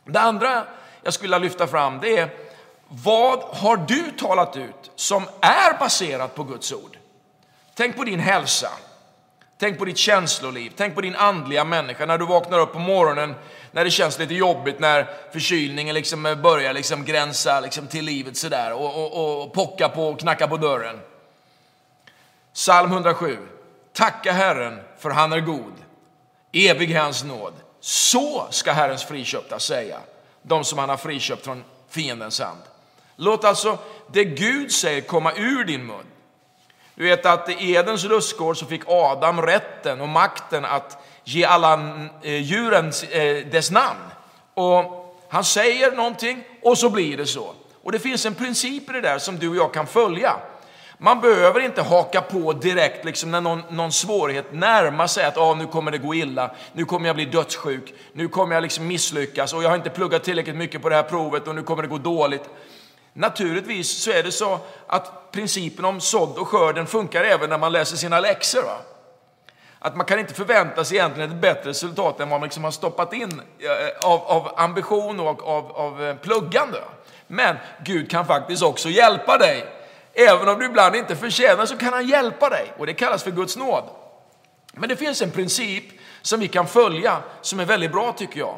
Det 0.06 0.20
andra 0.20 0.64
jag 1.02 1.14
skulle 1.14 1.28
vilja 1.28 1.50
lyfta 1.50 1.68
fram 1.68 2.00
det 2.00 2.18
är 2.18 2.30
vad 2.88 3.40
har 3.40 3.78
du 3.78 4.12
talat 4.12 4.58
ut 4.58 4.92
som 4.96 5.24
är 5.42 5.80
baserat 5.80 6.36
på 6.36 6.44
Guds 6.44 6.74
ord? 6.74 6.98
Tänk 7.74 7.96
på 7.96 8.04
din 8.04 8.20
hälsa. 8.20 8.70
Tänk 9.58 9.80
på 9.80 9.86
ditt 9.86 9.98
känsloliv. 9.98 10.74
Tänk 10.76 10.96
på 10.96 11.02
din 11.02 11.16
andliga 11.16 11.64
människa 11.64 12.06
när 12.06 12.18
du 12.18 12.26
vaknar 12.26 12.60
upp 12.60 12.74
på 12.74 12.80
morgonen, 12.80 13.36
när 13.72 13.84
det 13.84 13.92
känns 13.92 14.20
lite 14.20 14.34
jobbigt, 14.34 14.80
när 14.80 15.08
förkylningen 15.32 15.96
liksom 15.96 16.38
börjar 16.44 16.74
liksom 16.74 17.06
gränsa 17.06 17.60
liksom 17.60 17.88
till 17.88 18.06
livet 18.06 18.38
sådär 18.38 18.74
och, 18.74 18.96
och, 18.96 19.44
och 19.44 19.54
pocka 19.54 19.90
på 19.90 20.08
och 20.08 20.20
knacka 20.20 20.48
på 20.48 20.58
dörren. 20.58 21.00
Psalm 22.54 22.92
107. 22.92 23.38
Tacka 23.94 24.32
Herren 24.32 24.80
för 25.00 25.10
han 25.10 25.34
är 25.34 25.40
god. 25.40 25.74
Evig 26.52 26.96
hans 26.96 27.24
nåd. 27.24 27.54
Så 27.86 28.48
ska 28.50 28.72
Herrens 28.72 29.04
friköpta 29.04 29.60
säga, 29.60 30.00
de 30.42 30.64
som 30.64 30.80
han 30.80 30.90
har 30.90 30.98
friköpt 30.98 31.46
från 31.46 31.64
fiendens 31.90 32.40
hand. 32.40 32.60
Låt 33.16 33.44
alltså 33.44 33.78
det 34.12 34.24
Gud 34.24 34.72
säger 34.72 35.02
komma 35.02 35.34
ur 35.34 35.64
din 35.66 35.86
mun. 35.86 36.06
Du 36.96 37.04
vet 37.04 37.26
att 37.26 37.50
i 37.50 37.74
Edens 37.74 38.04
lustgård 38.04 38.58
så 38.58 38.66
fick 38.66 38.82
Adam 38.88 39.42
rätten 39.42 40.02
och 40.02 40.10
makten 40.10 40.66
att 40.66 40.98
ge 41.24 41.46
alla 41.46 41.74
eh, 42.22 42.42
djuren 42.42 42.92
eh, 43.10 43.48
dess 43.48 43.72
namn. 43.72 44.00
Och 44.54 45.16
han 45.30 45.44
säger 45.44 45.92
någonting 45.92 46.44
och 46.62 46.78
så 46.78 46.90
blir 46.90 47.18
det 47.18 47.26
så. 47.26 47.54
Och 47.84 47.92
det 47.92 48.00
finns 48.00 48.26
en 48.26 48.36
princip 48.36 48.90
i 48.90 48.94
det 48.94 49.02
där 49.02 49.20
som 49.20 49.40
du 49.40 49.50
och 49.50 49.56
jag 49.56 49.74
kan 49.74 49.88
följa. 49.88 50.36
Man 51.04 51.22
behöver 51.22 51.60
inte 51.60 51.82
haka 51.82 52.22
på 52.22 52.54
direkt 52.54 53.06
liksom 53.06 53.32
när 53.32 53.42
någon, 53.42 53.64
någon 53.70 53.92
svårighet 53.92 54.54
närmar 54.54 55.08
sig 55.08 55.26
att 55.26 55.38
ah, 55.38 55.54
nu 55.54 55.68
kommer 55.68 55.92
det 55.92 55.98
gå 55.98 56.16
illa, 56.16 56.52
nu 56.74 56.86
kommer 56.86 57.08
jag 57.08 57.16
bli 57.16 57.26
dödssjuk, 57.26 57.94
nu 58.14 58.28
kommer 58.28 58.56
jag 58.56 58.62
liksom 58.62 58.88
misslyckas 58.88 59.54
och 59.54 59.64
jag 59.64 59.70
har 59.70 59.76
inte 59.76 59.90
pluggat 59.90 60.24
tillräckligt 60.24 60.56
mycket 60.56 60.82
på 60.82 60.90
det 60.90 60.96
här 60.96 61.04
provet 61.04 61.48
och 61.48 61.56
nu 61.56 61.64
kommer 61.64 61.84
det 61.84 61.90
gå 61.90 61.98
dåligt. 61.98 62.50
Naturligtvis 63.14 63.90
så 63.90 64.12
är 64.12 64.24
det 64.24 64.32
så 64.32 64.60
att 64.88 65.32
principen 65.32 65.86
om 65.86 66.02
sådd 66.02 66.38
och 66.38 66.48
skörden 66.48 66.88
funkar 66.88 67.24
även 67.24 67.50
när 67.50 67.58
man 67.58 67.72
läser 67.72 67.98
sina 67.98 68.20
läxor. 68.20 68.64
Va? 68.64 68.78
Att 69.80 69.96
man 69.96 70.06
kan 70.06 70.20
inte 70.20 70.34
förvänta 70.34 70.84
sig 70.84 70.98
egentligen 70.98 71.32
ett 71.32 71.42
bättre 71.42 71.70
resultat 71.70 72.20
än 72.20 72.30
vad 72.30 72.40
man 72.40 72.48
liksom 72.48 72.64
har 72.64 72.72
stoppat 72.72 73.14
in 73.14 73.42
eh, 73.60 74.10
av, 74.10 74.22
av 74.22 74.54
ambition 74.56 75.20
och 75.20 75.48
av, 75.48 75.72
av 75.72 76.04
eh, 76.04 76.16
pluggande. 76.16 76.80
Men 77.28 77.56
Gud 77.86 78.12
kan 78.12 78.26
faktiskt 78.26 78.64
också 78.64 78.90
hjälpa 78.90 79.38
dig. 79.38 79.83
Även 80.14 80.50
om 80.50 80.60
du 80.60 80.66
ibland 80.66 80.96
inte 80.96 81.16
förtjänar 81.16 81.66
så 81.66 81.78
kan 81.78 81.94
han 81.94 82.08
hjälpa 82.08 82.50
dig 82.50 82.74
och 82.78 82.86
det 82.86 82.94
kallas 82.94 83.24
för 83.24 83.32
Guds 83.32 83.58
nåd. 83.58 83.84
Men 84.74 84.90
det 84.90 84.96
finns 84.96 85.22
en 85.22 85.32
princip 85.32 85.84
som 86.22 86.40
vi 86.40 86.48
kan 86.48 86.68
följa 86.68 87.18
som 87.42 87.60
är 87.60 87.66
väldigt 87.66 87.92
bra 87.92 88.12
tycker 88.12 88.40
jag. 88.40 88.56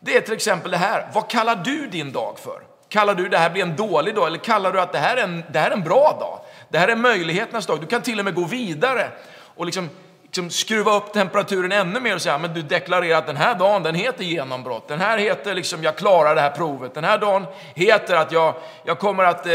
Det 0.00 0.16
är 0.16 0.20
till 0.20 0.34
exempel 0.34 0.70
det 0.70 0.76
här, 0.76 1.10
vad 1.12 1.30
kallar 1.30 1.56
du 1.56 1.86
din 1.86 2.12
dag 2.12 2.38
för? 2.38 2.62
Kallar 2.88 3.14
du 3.14 3.28
det 3.28 3.38
här 3.38 3.50
blir 3.50 3.62
en 3.62 3.76
dålig 3.76 4.14
dag 4.14 4.26
eller 4.26 4.38
kallar 4.38 4.72
du 4.72 4.80
att 4.80 4.92
det 4.92 4.98
här 4.98 5.16
är 5.16 5.22
en, 5.22 5.44
det 5.52 5.58
här 5.58 5.70
är 5.70 5.74
en 5.74 5.84
bra 5.84 6.16
dag? 6.20 6.40
Det 6.68 6.78
här 6.78 6.88
är 6.88 6.96
möjligheternas 6.96 7.66
dag. 7.66 7.80
Du 7.80 7.86
kan 7.86 8.02
till 8.02 8.18
och 8.18 8.24
med 8.24 8.34
gå 8.34 8.44
vidare 8.44 9.10
och 9.56 9.66
liksom, 9.66 9.88
liksom 10.30 10.50
skruva 10.50 10.96
upp 10.96 11.12
temperaturen 11.12 11.72
ännu 11.72 12.00
mer 12.00 12.14
och 12.14 12.22
säga, 12.22 12.38
men 12.38 12.54
du 12.54 12.62
deklarerar 12.62 13.18
att 13.18 13.26
den 13.26 13.36
här 13.36 13.54
dagen 13.54 13.82
den 13.82 13.94
heter 13.94 14.24
genombrott. 14.24 14.88
Den 14.88 15.00
här 15.00 15.18
heter 15.18 15.54
liksom, 15.54 15.82
jag 15.82 15.96
klarar 15.96 16.34
det 16.34 16.40
här 16.40 16.50
provet. 16.50 16.94
Den 16.94 17.04
här 17.04 17.18
dagen 17.18 17.46
heter 17.74 18.16
att 18.16 18.32
jag, 18.32 18.54
jag 18.84 18.98
kommer 18.98 19.24
att 19.24 19.46
eh, 19.46 19.52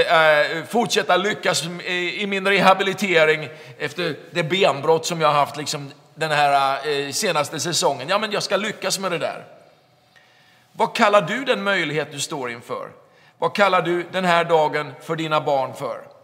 fortsätta 0.67 1.17
lyckas 1.17 1.63
i, 1.85 2.21
i 2.21 2.27
min 2.27 2.47
rehabilitering 2.47 3.49
efter 3.79 4.15
det 4.31 4.43
benbrott 4.43 5.05
som 5.05 5.21
jag 5.21 5.27
har 5.27 5.35
haft 5.35 5.57
liksom, 5.57 5.91
den 6.15 6.31
här 6.31 6.87
eh, 6.89 7.11
senaste 7.11 7.59
säsongen. 7.59 8.09
Ja, 8.09 8.19
men 8.19 8.31
jag 8.31 8.43
ska 8.43 8.57
lyckas 8.57 8.99
med 8.99 9.11
det 9.11 9.17
där. 9.17 9.45
Vad 10.71 10.95
kallar 10.95 11.21
du 11.21 11.45
den 11.45 11.63
möjlighet 11.63 12.11
du 12.11 12.19
står 12.19 12.51
inför? 12.51 12.89
Vad 13.37 13.55
kallar 13.55 13.81
du 13.81 14.05
den 14.11 14.25
här 14.25 14.43
dagen 14.43 14.93
för 15.01 15.15
dina 15.15 15.41
barn 15.41 15.73
för? 15.73 16.14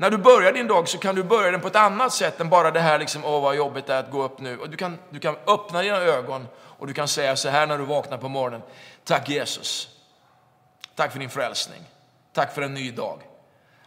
När 0.00 0.10
du 0.10 0.18
börjar 0.18 0.52
din 0.52 0.66
dag 0.66 0.88
så 0.88 0.98
kan 0.98 1.14
du 1.14 1.22
börja 1.22 1.50
den 1.50 1.60
på 1.60 1.68
ett 1.68 1.76
annat 1.76 2.12
sätt 2.12 2.40
än 2.40 2.48
bara 2.48 2.70
det 2.70 2.80
här, 2.80 2.98
liksom, 2.98 3.24
åh 3.24 3.42
vad 3.42 3.56
jobbigt 3.56 3.86
det 3.86 3.94
är 3.94 3.98
att 3.98 4.10
gå 4.10 4.22
upp 4.22 4.38
nu. 4.40 4.58
Och 4.58 4.70
du, 4.70 4.76
kan, 4.76 4.98
du 5.10 5.20
kan 5.20 5.36
öppna 5.46 5.82
dina 5.82 5.96
ögon 5.96 6.46
och 6.56 6.86
du 6.86 6.92
kan 6.92 7.08
säga 7.08 7.36
så 7.36 7.48
här 7.48 7.66
när 7.66 7.78
du 7.78 7.84
vaknar 7.84 8.18
på 8.18 8.28
morgonen. 8.28 8.62
Tack 9.04 9.28
Jesus. 9.28 9.88
Tack 10.94 11.12
för 11.12 11.18
din 11.18 11.30
frälsning. 11.30 11.80
Tack 12.32 12.54
för 12.54 12.62
en 12.62 12.74
ny 12.74 12.90
dag. 12.90 13.18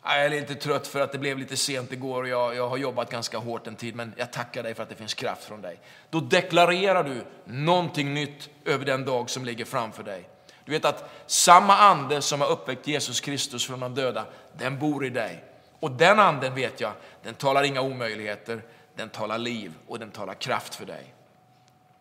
Jag 0.03 0.25
är 0.25 0.29
lite 0.29 0.55
trött 0.55 0.87
för 0.87 0.99
att 0.99 1.11
det 1.11 1.17
blev 1.17 1.37
lite 1.37 1.57
sent 1.57 1.91
igår 1.91 2.23
och 2.23 2.29
jag, 2.29 2.55
jag 2.55 2.69
har 2.69 2.77
jobbat 2.77 3.09
ganska 3.09 3.37
hårt 3.37 3.67
en 3.67 3.75
tid, 3.75 3.95
men 3.95 4.13
jag 4.17 4.33
tackar 4.33 4.63
dig 4.63 4.73
för 4.73 4.83
att 4.83 4.89
det 4.89 4.95
finns 4.95 5.13
kraft 5.13 5.43
från 5.43 5.61
dig. 5.61 5.79
Då 6.09 6.19
deklarerar 6.19 7.03
du 7.03 7.23
någonting 7.45 8.13
nytt 8.13 8.49
över 8.65 8.85
den 8.85 9.05
dag 9.05 9.29
som 9.29 9.45
ligger 9.45 9.65
framför 9.65 10.03
dig. 10.03 10.29
Du 10.65 10.71
vet 10.71 10.85
att 10.85 11.09
samma 11.27 11.77
ande 11.77 12.21
som 12.21 12.41
har 12.41 12.47
uppväckt 12.47 12.87
Jesus 12.87 13.19
Kristus 13.19 13.67
från 13.67 13.79
de 13.79 13.95
döda, 13.95 14.25
den 14.57 14.79
bor 14.79 15.05
i 15.05 15.09
dig. 15.09 15.43
Och 15.81 15.91
den 15.91 16.19
anden 16.19 16.55
vet 16.55 16.79
jag, 16.79 16.93
den 17.23 17.33
talar 17.33 17.63
inga 17.63 17.81
omöjligheter, 17.81 18.63
den 18.95 19.09
talar 19.09 19.37
liv 19.37 19.73
och 19.87 19.99
den 19.99 20.11
talar 20.11 20.33
kraft 20.33 20.75
för 20.75 20.85
dig. 20.85 21.13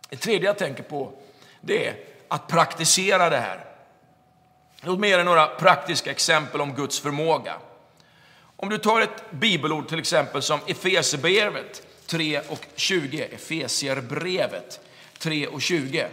Det 0.08 0.16
tredje 0.16 0.49
jag 0.49 0.58
tänker 0.58 0.82
på, 0.82 1.12
det 1.60 1.88
är 1.88 1.96
att 2.28 2.49
praktisera 2.49 3.30
det 3.30 3.37
här. 3.37 3.64
Låt 4.80 4.99
mig 4.99 5.10
ge 5.10 5.16
dig 5.16 5.25
några 5.25 5.46
praktiska 5.46 6.10
exempel 6.10 6.60
om 6.60 6.75
Guds 6.75 7.00
förmåga. 7.00 7.56
Om 8.56 8.68
du 8.68 8.78
tar 8.78 9.00
ett 9.00 9.30
bibelord 9.30 9.88
till 9.88 9.99
exempel 9.99 10.42
som 10.42 10.60
Efesierbrevet 10.66 11.82
3 12.06 12.40
och 12.40 12.66
20, 12.75 13.22
Efesierbrevet 13.25 14.80
3 15.18 15.46
och 15.46 15.62
20. 15.62 16.08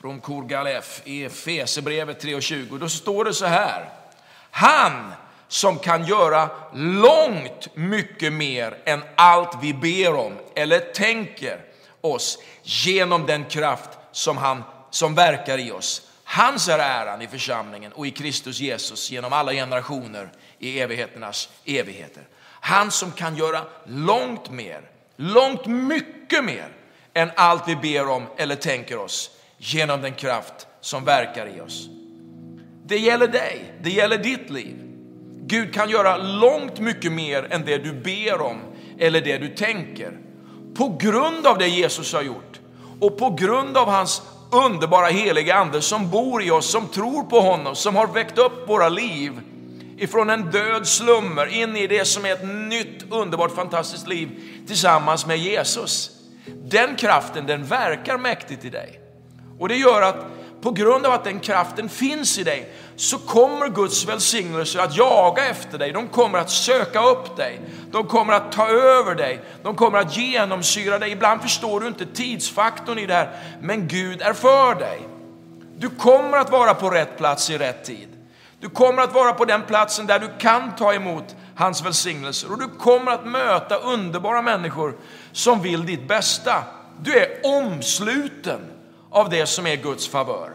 Romkor 0.00 0.44
Galef 0.44 1.02
i 1.04 1.24
Efesierbrevet 1.24 2.20
3 2.20 2.34
och 2.34 2.42
20. 2.42 2.78
Då 2.78 2.88
står 2.88 3.24
det 3.24 3.34
så 3.34 3.46
här. 3.46 4.03
Han 4.56 5.12
som 5.48 5.78
kan 5.78 6.04
göra 6.04 6.50
långt 6.74 7.76
mycket 7.76 8.32
mer 8.32 8.76
än 8.84 9.02
allt 9.14 9.58
vi 9.62 9.74
ber 9.74 10.14
om 10.14 10.32
eller 10.54 10.78
tänker 10.80 11.60
oss 12.00 12.38
genom 12.62 13.26
den 13.26 13.44
kraft 13.44 13.90
som, 14.12 14.36
han, 14.36 14.62
som 14.90 15.14
verkar 15.14 15.58
i 15.58 15.70
oss. 15.70 16.10
Hans 16.24 16.68
är 16.68 16.78
äran 16.78 17.22
i 17.22 17.26
församlingen 17.26 17.92
och 17.92 18.06
i 18.06 18.10
Kristus 18.10 18.60
Jesus 18.60 19.10
genom 19.10 19.32
alla 19.32 19.52
generationer 19.52 20.32
i 20.58 20.80
evigheternas 20.80 21.48
evigheter. 21.64 22.22
Han 22.44 22.90
som 22.90 23.12
kan 23.12 23.36
göra 23.36 23.62
långt 23.86 24.50
mer, 24.50 24.80
långt 25.16 25.66
mycket 25.66 26.44
mer 26.44 26.68
än 27.14 27.30
allt 27.36 27.68
vi 27.68 27.76
ber 27.76 28.08
om 28.08 28.26
eller 28.36 28.56
tänker 28.56 28.98
oss 28.98 29.30
genom 29.58 30.02
den 30.02 30.14
kraft 30.14 30.66
som 30.80 31.04
verkar 31.04 31.46
i 31.46 31.60
oss. 31.60 31.88
Det 32.86 32.98
gäller 32.98 33.28
dig, 33.28 33.74
det 33.82 33.90
gäller 33.90 34.18
ditt 34.18 34.50
liv. 34.50 34.76
Gud 35.46 35.74
kan 35.74 35.90
göra 35.90 36.16
långt 36.16 36.80
mycket 36.80 37.12
mer 37.12 37.46
än 37.50 37.64
det 37.64 37.78
du 37.78 37.92
ber 37.92 38.40
om 38.40 38.60
eller 38.98 39.20
det 39.20 39.38
du 39.38 39.48
tänker. 39.48 40.18
På 40.74 40.96
grund 41.00 41.46
av 41.46 41.58
det 41.58 41.68
Jesus 41.68 42.12
har 42.12 42.22
gjort 42.22 42.60
och 43.00 43.18
på 43.18 43.30
grund 43.30 43.76
av 43.76 43.88
hans 43.88 44.22
underbara 44.52 45.06
heliga 45.06 45.54
ande 45.54 45.82
som 45.82 46.10
bor 46.10 46.42
i 46.42 46.50
oss, 46.50 46.70
som 46.70 46.88
tror 46.88 47.22
på 47.22 47.40
honom, 47.40 47.74
som 47.74 47.96
har 47.96 48.06
väckt 48.06 48.38
upp 48.38 48.68
våra 48.68 48.88
liv 48.88 49.40
ifrån 49.96 50.30
en 50.30 50.50
död 50.50 50.86
slummer 50.86 51.46
in 51.46 51.76
i 51.76 51.86
det 51.86 52.04
som 52.04 52.24
är 52.24 52.32
ett 52.32 52.48
nytt, 52.48 53.12
underbart, 53.12 53.54
fantastiskt 53.54 54.08
liv 54.08 54.28
tillsammans 54.66 55.26
med 55.26 55.38
Jesus. 55.38 56.10
Den 56.64 56.96
kraften, 56.96 57.46
den 57.46 57.64
verkar 57.64 58.18
mäktigt 58.18 58.64
i 58.64 58.70
dig. 58.70 59.00
Och 59.58 59.68
det 59.68 59.76
gör 59.76 60.02
att 60.02 60.26
på 60.64 60.70
grund 60.70 61.06
av 61.06 61.12
att 61.12 61.24
den 61.24 61.40
kraften 61.40 61.88
finns 61.88 62.38
i 62.38 62.42
dig 62.42 62.74
så 62.96 63.18
kommer 63.18 63.68
Guds 63.68 64.04
välsignelser 64.04 64.80
att 64.80 64.96
jaga 64.96 65.46
efter 65.46 65.78
dig. 65.78 65.92
De 65.92 66.08
kommer 66.08 66.38
att 66.38 66.50
söka 66.50 67.02
upp 67.02 67.36
dig. 67.36 67.60
De 67.90 68.06
kommer 68.06 68.32
att 68.32 68.52
ta 68.52 68.68
över 68.68 69.14
dig. 69.14 69.40
De 69.62 69.74
kommer 69.74 69.98
att 69.98 70.16
genomsyra 70.16 70.98
dig. 70.98 71.10
Ibland 71.10 71.42
förstår 71.42 71.80
du 71.80 71.86
inte 71.86 72.06
tidsfaktorn 72.06 72.98
i 72.98 73.06
det 73.06 73.14
här, 73.14 73.30
men 73.60 73.88
Gud 73.88 74.22
är 74.22 74.32
för 74.32 74.74
dig. 74.74 75.08
Du 75.76 75.90
kommer 75.90 76.38
att 76.38 76.50
vara 76.50 76.74
på 76.74 76.90
rätt 76.90 77.18
plats 77.18 77.50
i 77.50 77.58
rätt 77.58 77.84
tid. 77.84 78.08
Du 78.60 78.68
kommer 78.68 79.02
att 79.02 79.14
vara 79.14 79.32
på 79.32 79.44
den 79.44 79.62
platsen 79.62 80.06
där 80.06 80.18
du 80.18 80.28
kan 80.38 80.76
ta 80.76 80.94
emot 80.94 81.36
hans 81.56 81.84
välsignelser 81.84 82.52
och 82.52 82.58
du 82.58 82.68
kommer 82.68 83.12
att 83.12 83.26
möta 83.26 83.76
underbara 83.76 84.42
människor 84.42 84.94
som 85.32 85.62
vill 85.62 85.86
ditt 85.86 86.08
bästa. 86.08 86.64
Du 87.02 87.18
är 87.18 87.28
omsluten 87.42 88.73
av 89.14 89.28
det 89.28 89.46
som 89.46 89.66
är 89.66 89.76
Guds 89.76 90.08
favör. 90.08 90.50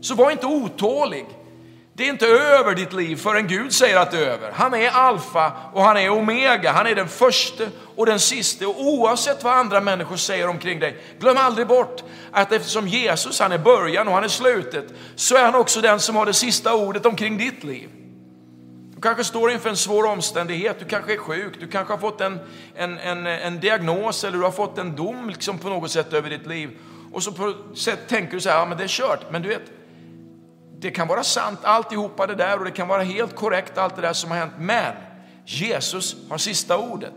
Så 0.00 0.14
var 0.14 0.30
inte 0.30 0.46
otålig. 0.46 1.26
Det 1.94 2.04
är 2.04 2.08
inte 2.08 2.26
över 2.26 2.74
ditt 2.74 2.92
liv 2.92 3.16
förrän 3.16 3.46
Gud 3.46 3.72
säger 3.72 3.96
att 3.96 4.10
det 4.10 4.18
är 4.18 4.26
över. 4.26 4.52
Han 4.52 4.74
är 4.74 4.90
alfa 4.90 5.52
och 5.72 5.82
han 5.82 5.96
är 5.96 6.10
omega. 6.10 6.72
Han 6.72 6.86
är 6.86 6.94
den 6.94 7.08
första 7.08 7.64
och 7.96 8.06
den 8.06 8.20
sista. 8.20 8.68
Och 8.68 8.80
oavsett 8.80 9.44
vad 9.44 9.52
andra 9.52 9.80
människor 9.80 10.16
säger 10.16 10.48
omkring 10.48 10.80
dig, 10.80 11.02
glöm 11.20 11.36
aldrig 11.36 11.66
bort 11.66 12.02
att 12.32 12.52
eftersom 12.52 12.88
Jesus 12.88 13.40
han 13.40 13.52
är 13.52 13.58
början 13.58 14.08
och 14.08 14.14
han 14.14 14.24
är 14.24 14.28
slutet, 14.28 14.86
så 15.14 15.36
är 15.36 15.44
han 15.44 15.54
också 15.54 15.80
den 15.80 16.00
som 16.00 16.16
har 16.16 16.26
det 16.26 16.32
sista 16.32 16.74
ordet 16.74 17.06
omkring 17.06 17.38
ditt 17.38 17.64
liv. 17.64 17.90
Du 18.94 19.00
kanske 19.00 19.24
står 19.24 19.50
inför 19.50 19.70
en 19.70 19.76
svår 19.76 20.06
omständighet, 20.06 20.78
du 20.78 20.84
kanske 20.84 21.12
är 21.12 21.18
sjuk, 21.18 21.60
du 21.60 21.66
kanske 21.66 21.92
har 21.92 22.00
fått 22.00 22.20
en, 22.20 22.38
en, 22.74 22.98
en, 22.98 23.26
en 23.26 23.60
diagnos 23.60 24.24
eller 24.24 24.38
du 24.38 24.44
har 24.44 24.50
fått 24.50 24.78
en 24.78 24.96
dom 24.96 25.28
liksom 25.30 25.58
på 25.58 25.68
något 25.68 25.90
sätt 25.90 26.12
över 26.12 26.30
ditt 26.30 26.46
liv. 26.46 26.70
Och 27.14 27.22
så 27.22 27.32
på 27.32 27.54
sätt 27.74 28.08
tänker 28.08 28.32
du 28.32 28.40
så 28.40 28.48
här, 28.48 28.58
ja 28.58 28.64
men 28.64 28.78
det 28.78 28.84
är 28.84 28.88
kört. 28.88 29.30
Men 29.30 29.42
du 29.42 29.48
vet, 29.48 29.72
det 30.78 30.90
kan 30.90 31.08
vara 31.08 31.22
sant 31.22 31.58
alltihopa 31.62 32.26
det 32.26 32.34
där 32.34 32.58
och 32.58 32.64
det 32.64 32.70
kan 32.70 32.88
vara 32.88 33.02
helt 33.02 33.36
korrekt 33.36 33.78
allt 33.78 33.96
det 33.96 34.02
där 34.02 34.12
som 34.12 34.30
har 34.30 34.38
hänt. 34.38 34.52
Men 34.58 34.92
Jesus 35.44 36.16
har 36.30 36.38
sista 36.38 36.78
ordet. 36.78 37.14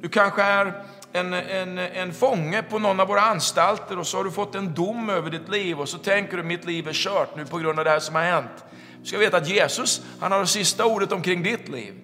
Du 0.00 0.08
kanske 0.08 0.42
är 0.42 0.84
en, 1.12 1.32
en, 1.32 1.78
en 1.78 2.12
fånge 2.12 2.62
på 2.62 2.78
någon 2.78 3.00
av 3.00 3.08
våra 3.08 3.20
anstalter 3.20 3.98
och 3.98 4.06
så 4.06 4.16
har 4.16 4.24
du 4.24 4.30
fått 4.30 4.54
en 4.54 4.74
dom 4.74 5.10
över 5.10 5.30
ditt 5.30 5.48
liv 5.48 5.80
och 5.80 5.88
så 5.88 5.98
tänker 5.98 6.36
du 6.36 6.42
mitt 6.42 6.64
liv 6.64 6.88
är 6.88 6.92
kört 6.92 7.36
nu 7.36 7.46
på 7.46 7.58
grund 7.58 7.78
av 7.78 7.84
det 7.84 7.90
här 7.90 8.00
som 8.00 8.14
har 8.14 8.22
hänt. 8.22 8.64
Du 9.00 9.06
ska 9.08 9.18
veta 9.18 9.36
att 9.36 9.48
Jesus, 9.48 10.02
han 10.20 10.32
har 10.32 10.40
det 10.40 10.46
sista 10.46 10.86
ordet 10.86 11.12
omkring 11.12 11.42
ditt 11.42 11.68
liv. 11.68 11.94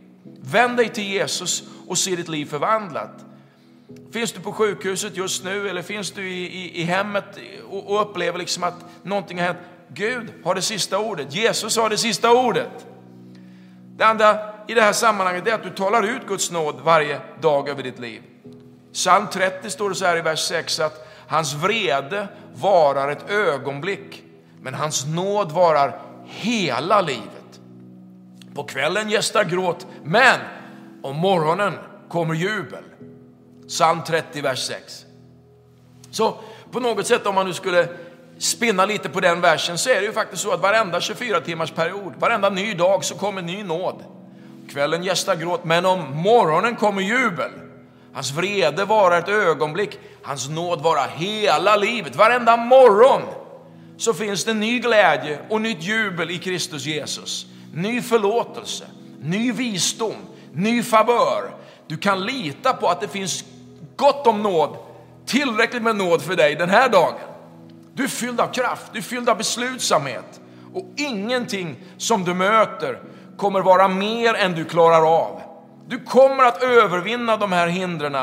Vänd 0.40 0.76
dig 0.76 0.88
till 0.88 1.04
Jesus 1.04 1.62
och 1.88 1.98
se 1.98 2.16
ditt 2.16 2.28
liv 2.28 2.46
förvandlat. 2.46 3.31
Finns 4.12 4.32
du 4.32 4.40
på 4.40 4.52
sjukhuset 4.52 5.16
just 5.16 5.44
nu 5.44 5.68
eller 5.68 5.82
finns 5.82 6.11
du 6.11 6.28
i, 6.28 6.44
i, 6.44 6.80
i 6.80 6.84
hemmet 6.84 7.25
och, 7.70 7.90
och 7.90 8.02
upplever 8.02 8.38
liksom 8.38 8.62
att 8.62 8.84
någonting 9.02 9.38
har 9.38 9.46
hänt? 9.46 9.58
Gud 9.88 10.32
har 10.44 10.54
det 10.54 10.62
sista 10.62 10.99
ordet. 10.99 11.34
Jesus 11.34 11.76
har 11.76 11.90
det 11.90 11.99
sista 11.99 12.32
ordet. 12.32 12.87
Det 13.96 14.04
andra 14.04 14.38
i 14.68 14.75
det 14.75 14.80
här 14.80 14.92
sammanhanget 14.92 15.46
är 15.46 15.54
att 15.54 15.62
du 15.62 15.70
talar 15.70 16.02
ut 16.02 16.26
Guds 16.26 16.50
nåd 16.50 16.80
varje 16.84 17.20
dag 17.40 17.68
över 17.68 17.82
ditt 17.82 17.99
liv. 17.99 18.22
Psalm 18.92 19.26
30 19.32 19.70
står 19.70 19.88
det 19.88 19.94
så 19.94 20.04
här 20.04 20.16
i 20.16 20.20
vers 20.20 20.40
6 20.40 20.80
att 20.80 21.08
hans 21.26 21.54
vrede 21.54 22.28
varar 22.54 23.08
ett 23.08 23.30
ögonblick, 23.30 24.22
men 24.61 24.75
hans 24.75 25.06
nåd 25.06 25.52
varar 25.52 26.00
hela 26.25 27.00
livet. 27.00 27.61
På 28.54 28.64
kvällen 28.64 29.11
gästar 29.11 29.44
gråt, 29.44 29.87
men 30.04 30.40
om 31.02 31.16
morgonen 31.16 31.72
kommer 32.08 32.34
jubel. 32.34 32.84
Psalm 33.72 34.02
30, 34.06 34.42
vers 34.42 34.66
6. 34.66 35.04
Så 36.10 36.36
på 36.70 36.80
något 36.80 37.06
sätt 37.06 37.26
om 37.26 37.34
man 37.34 37.46
nu 37.46 37.52
skulle 37.52 37.88
spinna 38.38 38.86
lite 38.86 39.08
på 39.08 39.20
den 39.20 39.40
versen 39.40 39.78
så 39.78 39.90
är 39.90 39.94
det 39.94 40.06
ju 40.06 40.12
faktiskt 40.12 40.42
så 40.42 40.52
att 40.52 40.60
varenda 40.60 41.00
24 41.00 41.40
timmars 41.40 41.70
period, 41.70 42.12
varenda 42.18 42.50
ny 42.50 42.74
dag 42.74 43.04
så 43.04 43.14
kommer 43.14 43.42
ny 43.42 43.62
nåd. 43.62 44.04
Kvällen 44.70 45.04
gästar 45.04 45.36
gråt, 45.36 45.64
men 45.64 45.86
om 45.86 46.16
morgonen 46.16 46.76
kommer 46.76 47.02
jubel. 47.02 47.50
Hans 48.14 48.30
vrede 48.30 48.84
varar 48.84 49.18
ett 49.18 49.28
ögonblick, 49.28 49.98
hans 50.22 50.48
nåd 50.48 50.82
varar 50.82 51.08
hela 51.08 51.76
livet. 51.76 52.16
Varenda 52.16 52.56
morgon 52.56 53.22
så 53.96 54.14
finns 54.14 54.44
det 54.44 54.54
ny 54.54 54.78
glädje 54.78 55.38
och 55.48 55.60
nytt 55.60 55.82
jubel 55.82 56.30
i 56.30 56.38
Kristus 56.38 56.86
Jesus. 56.86 57.46
Ny 57.74 58.02
förlåtelse, 58.02 58.84
ny 59.20 59.52
visdom, 59.52 60.16
ny 60.52 60.82
favör. 60.82 61.54
Du 61.86 61.96
kan 61.96 62.26
lita 62.26 62.72
på 62.72 62.88
att 62.88 63.00
det 63.00 63.08
finns 63.08 63.44
gott 63.96 64.26
om 64.26 64.42
nåd, 64.42 64.76
tillräckligt 65.26 65.82
med 65.82 65.96
nåd 65.96 66.22
för 66.22 66.37
dig 66.37 66.54
den 66.54 66.70
här 66.70 66.88
dagen. 66.88 67.14
Du 67.94 68.04
är 68.04 68.08
fylld 68.08 68.40
av 68.40 68.46
kraft, 68.46 68.87
du 68.92 68.99
är 68.99 69.02
fylld 69.02 69.28
av 69.28 69.37
beslutsamhet 69.37 70.40
och 70.75 70.84
ingenting 70.96 71.76
som 71.99 72.25
du 72.25 72.34
möter 72.34 73.02
kommer 73.37 73.61
vara 73.61 73.88
mer 73.88 74.34
än 74.34 74.52
du 74.52 74.64
klarar 74.64 75.16
av. 75.16 75.40
Du 75.87 75.99
kommer 75.99 76.44
att 76.44 76.62
övervinna 76.62 77.37
de 77.37 77.52
här 77.52 77.66
hindren 77.66 78.16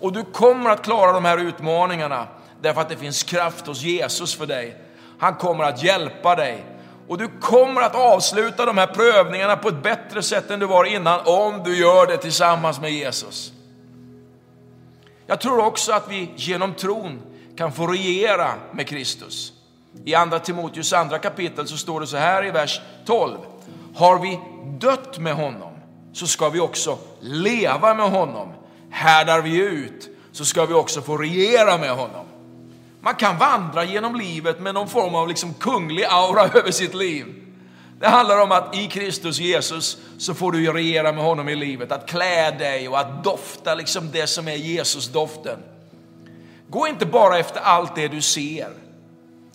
och 0.00 0.12
du 0.12 0.24
kommer 0.24 0.70
att 0.70 0.84
klara 0.84 1.12
de 1.12 1.24
här 1.24 1.38
utmaningarna 1.38 2.26
därför 2.60 2.80
att 2.80 2.88
det 2.88 2.96
finns 2.96 3.22
kraft 3.22 3.66
hos 3.66 3.82
Jesus 3.82 4.34
för 4.34 4.46
dig. 4.46 4.76
Han 5.18 5.34
kommer 5.34 5.64
att 5.64 5.82
hjälpa 5.82 6.36
dig 6.36 6.64
och 7.08 7.18
du 7.18 7.28
kommer 7.40 7.82
att 7.82 7.94
avsluta 7.94 8.66
de 8.66 8.78
här 8.78 8.86
prövningarna 8.86 9.56
på 9.56 9.68
ett 9.68 9.82
bättre 9.82 10.22
sätt 10.22 10.50
än 10.50 10.60
du 10.60 10.66
var 10.66 10.84
innan 10.84 11.20
om 11.24 11.62
du 11.64 11.76
gör 11.76 12.06
det 12.06 12.16
tillsammans 12.16 12.80
med 12.80 12.92
Jesus. 12.92 13.53
Jag 15.26 15.40
tror 15.40 15.64
också 15.64 15.92
att 15.92 16.10
vi 16.10 16.30
genom 16.36 16.74
tron 16.74 17.22
kan 17.56 17.72
få 17.72 17.86
regera 17.86 18.54
med 18.72 18.88
Kristus. 18.88 19.52
I 20.04 20.14
andra 20.14 20.38
Timoteus 20.38 20.92
andra 20.92 21.18
kapitel 21.18 21.66
så 21.66 21.76
står 21.76 22.00
det 22.00 22.06
så 22.06 22.16
här 22.16 22.46
i 22.46 22.50
vers 22.50 22.80
12. 23.06 23.38
Har 23.94 24.18
vi 24.18 24.40
dött 24.78 25.18
med 25.18 25.34
honom 25.34 25.72
så 26.12 26.26
ska 26.26 26.48
vi 26.48 26.60
också 26.60 26.98
leva 27.20 27.94
med 27.94 28.10
honom. 28.10 28.52
Härdar 28.90 29.40
vi 29.40 29.56
ut 29.56 30.08
så 30.32 30.44
ska 30.44 30.66
vi 30.66 30.74
också 30.74 31.02
få 31.02 31.16
regera 31.16 31.78
med 31.78 31.90
honom. 31.90 32.26
Man 33.00 33.14
kan 33.14 33.38
vandra 33.38 33.84
genom 33.84 34.16
livet 34.16 34.60
med 34.60 34.74
någon 34.74 34.88
form 34.88 35.14
av 35.14 35.28
liksom 35.28 35.54
kunglig 35.54 36.04
aura 36.04 36.42
över 36.54 36.70
sitt 36.70 36.94
liv. 36.94 37.26
Det 38.00 38.06
handlar 38.06 38.40
om 38.40 38.52
att 38.52 38.76
i 38.76 38.86
Kristus 38.86 39.38
Jesus 39.38 39.98
så 40.18 40.34
får 40.34 40.52
du 40.52 40.72
regera 40.72 41.12
med 41.12 41.24
honom 41.24 41.48
i 41.48 41.56
livet, 41.56 41.92
att 41.92 42.08
klä 42.08 42.50
dig 42.50 42.88
och 42.88 43.00
att 43.00 43.24
dofta 43.24 43.74
liksom 43.74 44.10
det 44.12 44.26
som 44.26 44.48
är 44.48 44.56
Jesus-doften. 44.56 45.58
Gå 46.68 46.88
inte 46.88 47.06
bara 47.06 47.38
efter 47.38 47.60
allt 47.60 47.94
det 47.94 48.08
du 48.08 48.22
ser, 48.22 48.68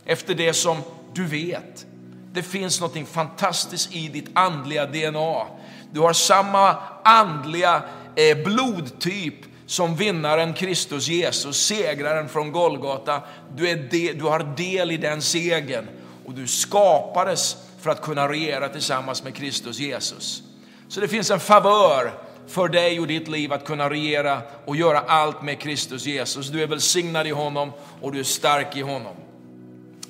efter 0.06 0.36
det 0.36 0.54
som 0.54 0.78
du 1.14 1.26
vet. 1.26 1.86
Det 2.34 2.44
finns 2.44 2.82
något 2.82 3.10
fantastiskt 3.10 3.96
i 3.96 4.08
ditt 4.08 4.30
andliga 4.34 4.86
DNA. 4.86 5.46
Du 5.92 6.00
har 6.00 6.14
samma 6.14 6.76
andliga 7.04 7.84
eh, 8.16 8.38
blodtyp 8.38 9.36
som 9.66 9.96
vinnaren 9.96 10.54
Kristus 10.54 11.08
Jesus, 11.08 11.66
segraren 11.66 12.30
från 12.30 12.52
Golgata. 12.52 13.22
Du, 13.56 13.70
är 13.70 13.76
de, 13.76 14.14
du 14.14 14.24
har 14.24 14.56
del 14.58 14.92
i 14.92 14.98
den 14.98 15.22
segern 15.22 15.88
och 16.26 16.34
du 16.34 16.48
skapades 16.48 17.58
för 17.82 17.90
att 17.90 18.02
kunna 18.02 18.30
regera 18.30 18.70
tillsammans 18.70 19.24
med 19.24 19.36
Kristus 19.36 19.80
Jesus. 19.80 20.44
Så 20.88 21.00
det 21.00 21.08
finns 21.08 21.32
en 21.32 21.40
favör 21.40 22.14
för 22.48 22.68
dig 22.68 23.00
och 23.00 23.08
ditt 23.08 23.28
liv 23.28 23.54
att 23.54 23.66
kunna 23.66 23.90
regera 23.90 24.42
och 24.66 24.76
göra 24.76 25.00
allt 25.00 25.42
med 25.42 25.60
Kristus 25.60 26.06
Jesus. 26.06 26.50
Du 26.50 26.64
är 26.64 26.68
välsignad 26.68 27.28
i 27.28 27.32
honom 27.32 27.72
och 28.02 28.12
du 28.12 28.20
är 28.20 28.24
stark 28.24 28.78
i 28.78 28.82
honom. 28.82 29.16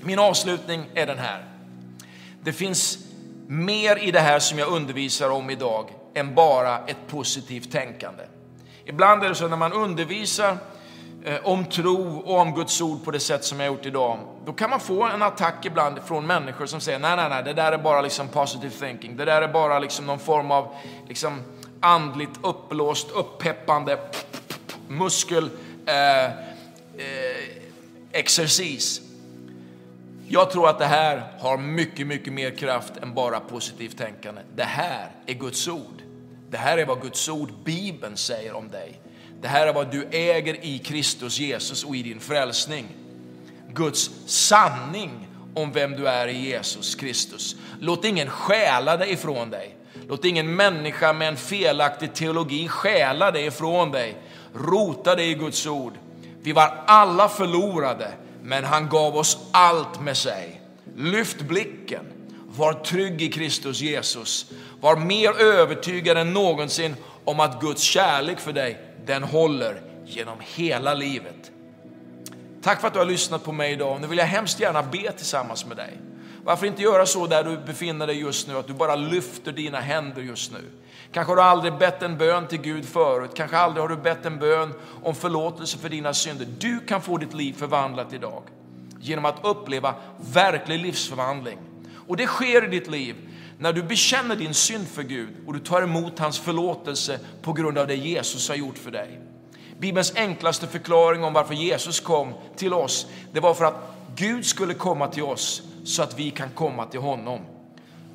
Min 0.01 0.19
avslutning 0.19 0.85
är 0.93 1.05
den 1.05 1.17
här. 1.17 1.45
Det 2.43 2.53
finns 2.53 2.97
mer 3.47 4.03
i 4.03 4.11
det 4.11 4.19
här 4.19 4.39
som 4.39 4.59
jag 4.59 4.69
undervisar 4.69 5.29
om 5.29 5.49
idag 5.49 5.89
än 6.13 6.35
bara 6.35 6.79
ett 6.87 7.07
positivt 7.07 7.71
tänkande. 7.71 8.23
Ibland 8.85 9.23
är 9.23 9.29
det 9.29 9.35
så 9.35 9.47
när 9.47 9.57
man 9.57 9.73
undervisar 9.73 10.57
Eh, 11.25 11.39
om 11.43 11.65
tro 11.65 12.19
och 12.25 12.39
om 12.39 12.53
Guds 12.53 12.81
ord 12.81 13.03
på 13.03 13.11
det 13.11 13.19
sätt 13.19 13.45
som 13.45 13.59
jag 13.59 13.67
gjort 13.67 13.85
idag, 13.85 14.19
då 14.45 14.53
kan 14.53 14.69
man 14.69 14.79
få 14.79 15.03
en 15.03 15.21
attack 15.21 15.65
ibland 15.65 15.99
från 16.05 16.27
människor 16.27 16.65
som 16.65 16.81
säger 16.81 16.99
nej, 16.99 17.15
nej, 17.15 17.29
nej, 17.29 17.43
det 17.43 17.53
där 17.53 17.71
är 17.71 17.77
bara 17.77 18.01
liksom 18.01 18.27
positive 18.27 18.73
thinking, 18.79 19.17
det 19.17 19.25
där 19.25 19.41
är 19.41 19.47
bara 19.47 19.79
liksom 19.79 20.05
någon 20.05 20.19
form 20.19 20.51
av 20.51 20.75
liksom 21.07 21.41
andligt 21.79 22.39
uppblåst, 22.43 23.11
uppeppande 23.11 23.97
muskel 24.87 25.49
eh, 25.85 26.25
eh, 26.25 26.31
exercis. 28.11 29.01
Jag 30.27 30.51
tror 30.51 30.69
att 30.69 30.79
det 30.79 30.85
här 30.85 31.23
har 31.39 31.57
mycket, 31.57 32.07
mycket 32.07 32.33
mer 32.33 32.51
kraft 32.51 32.97
än 32.97 33.13
bara 33.13 33.39
positivt 33.39 33.97
tänkande. 33.97 34.41
Det 34.55 34.63
här 34.63 35.09
är 35.25 35.33
Guds 35.33 35.67
ord. 35.67 36.01
Det 36.49 36.57
här 36.57 36.77
är 36.77 36.85
vad 36.85 37.01
Guds 37.01 37.29
ord, 37.29 37.49
Bibeln, 37.63 38.17
säger 38.17 38.53
om 38.53 38.69
dig. 38.69 38.99
Det 39.41 39.47
här 39.47 39.67
är 39.67 39.73
vad 39.73 39.91
du 39.91 40.07
äger 40.11 40.65
i 40.65 40.79
Kristus 40.79 41.39
Jesus 41.39 41.83
och 41.83 41.95
i 41.95 42.03
din 42.03 42.19
frälsning. 42.19 42.85
Guds 43.73 44.11
sanning 44.25 45.27
om 45.55 45.71
vem 45.71 45.91
du 45.91 46.07
är 46.07 46.27
i 46.27 46.49
Jesus 46.49 46.95
Kristus. 46.95 47.55
Låt 47.79 48.05
ingen 48.05 48.29
stjäla 48.29 48.97
dig 48.97 49.11
ifrån 49.11 49.49
dig. 49.49 49.75
Låt 50.07 50.25
ingen 50.25 50.55
människa 50.55 51.13
med 51.13 51.27
en 51.27 51.37
felaktig 51.37 52.13
teologi 52.13 52.67
stjäla 52.67 53.31
dig 53.31 53.45
ifrån 53.45 53.91
dig. 53.91 54.17
Rota 54.53 55.15
dig 55.15 55.31
i 55.31 55.33
Guds 55.33 55.67
ord. 55.67 55.93
Vi 56.41 56.51
var 56.51 56.83
alla 56.87 57.29
förlorade, 57.29 58.11
men 58.43 58.63
han 58.63 58.89
gav 58.89 59.17
oss 59.17 59.37
allt 59.51 60.01
med 60.01 60.17
sig. 60.17 60.61
Lyft 60.95 61.41
blicken, 61.41 62.05
var 62.47 62.73
trygg 62.73 63.21
i 63.21 63.31
Kristus 63.31 63.81
Jesus. 63.81 64.45
Var 64.81 64.95
mer 64.95 65.41
övertygad 65.41 66.17
än 66.17 66.33
någonsin 66.33 66.95
om 67.25 67.39
att 67.39 67.61
Guds 67.61 67.81
kärlek 67.81 68.39
för 68.39 68.53
dig, 68.53 68.88
den 69.09 69.23
håller 69.23 69.81
genom 70.05 70.37
hela 70.39 70.93
livet. 70.93 71.51
Tack 72.61 72.81
för 72.81 72.87
att 72.87 72.93
du 72.93 72.99
har 72.99 73.05
lyssnat 73.05 73.43
på 73.43 73.51
mig 73.51 73.71
idag. 73.71 74.01
Nu 74.01 74.07
vill 74.07 74.17
jag 74.17 74.25
hemskt 74.25 74.59
gärna 74.59 74.83
be 74.83 75.11
tillsammans 75.11 75.65
med 75.65 75.77
dig. 75.77 75.97
Varför 76.43 76.65
inte 76.67 76.81
göra 76.81 77.05
så 77.05 77.27
där 77.27 77.43
du 77.43 77.57
befinner 77.57 78.07
dig 78.07 78.19
just 78.19 78.47
nu, 78.47 78.57
att 78.57 78.67
du 78.67 78.73
bara 78.73 78.95
lyfter 78.95 79.51
dina 79.51 79.79
händer 79.79 80.21
just 80.21 80.51
nu. 80.51 80.61
Kanske 81.11 81.31
har 81.31 81.35
du 81.35 81.41
aldrig 81.41 81.77
bett 81.77 82.03
en 82.03 82.17
bön 82.17 82.47
till 82.47 82.61
Gud 82.61 82.85
förut, 82.85 83.31
kanske 83.35 83.57
aldrig 83.57 83.83
har 83.83 83.89
du 83.89 83.95
bett 83.95 84.25
en 84.25 84.39
bön 84.39 84.73
om 85.03 85.15
förlåtelse 85.15 85.77
för 85.77 85.89
dina 85.89 86.13
synder. 86.13 86.47
Du 86.59 86.79
kan 86.79 87.01
få 87.01 87.17
ditt 87.17 87.33
liv 87.33 87.53
förvandlat 87.53 88.13
idag 88.13 88.43
genom 88.99 89.25
att 89.25 89.45
uppleva 89.45 89.95
verklig 90.33 90.79
livsförvandling. 90.79 91.57
Och 92.07 92.17
det 92.17 92.27
sker 92.27 92.65
i 92.65 92.67
ditt 92.67 92.89
liv 92.89 93.15
när 93.59 93.73
du 93.73 93.83
bekänner 93.83 94.35
din 94.35 94.53
synd 94.53 94.87
för 94.87 95.03
Gud 95.03 95.29
och 95.47 95.53
du 95.53 95.59
tar 95.59 95.81
emot 95.81 96.19
hans 96.19 96.39
förlåtelse 96.39 97.19
på 97.41 97.53
grund 97.53 97.77
av 97.77 97.87
det 97.87 97.95
Jesus 97.95 98.49
har 98.49 98.55
gjort 98.55 98.77
för 98.77 98.91
dig. 98.91 99.19
Bibelns 99.79 100.13
enklaste 100.15 100.67
förklaring 100.67 101.23
om 101.23 101.33
varför 101.33 101.53
Jesus 101.53 101.99
kom 101.99 102.33
till 102.55 102.73
oss, 102.73 103.07
det 103.31 103.39
var 103.39 103.53
för 103.53 103.65
att 103.65 103.95
Gud 104.15 104.45
skulle 104.45 104.73
komma 104.73 105.07
till 105.07 105.23
oss 105.23 105.61
så 105.83 106.03
att 106.03 106.19
vi 106.19 106.31
kan 106.31 106.49
komma 106.49 106.85
till 106.85 106.99
honom. 106.99 107.41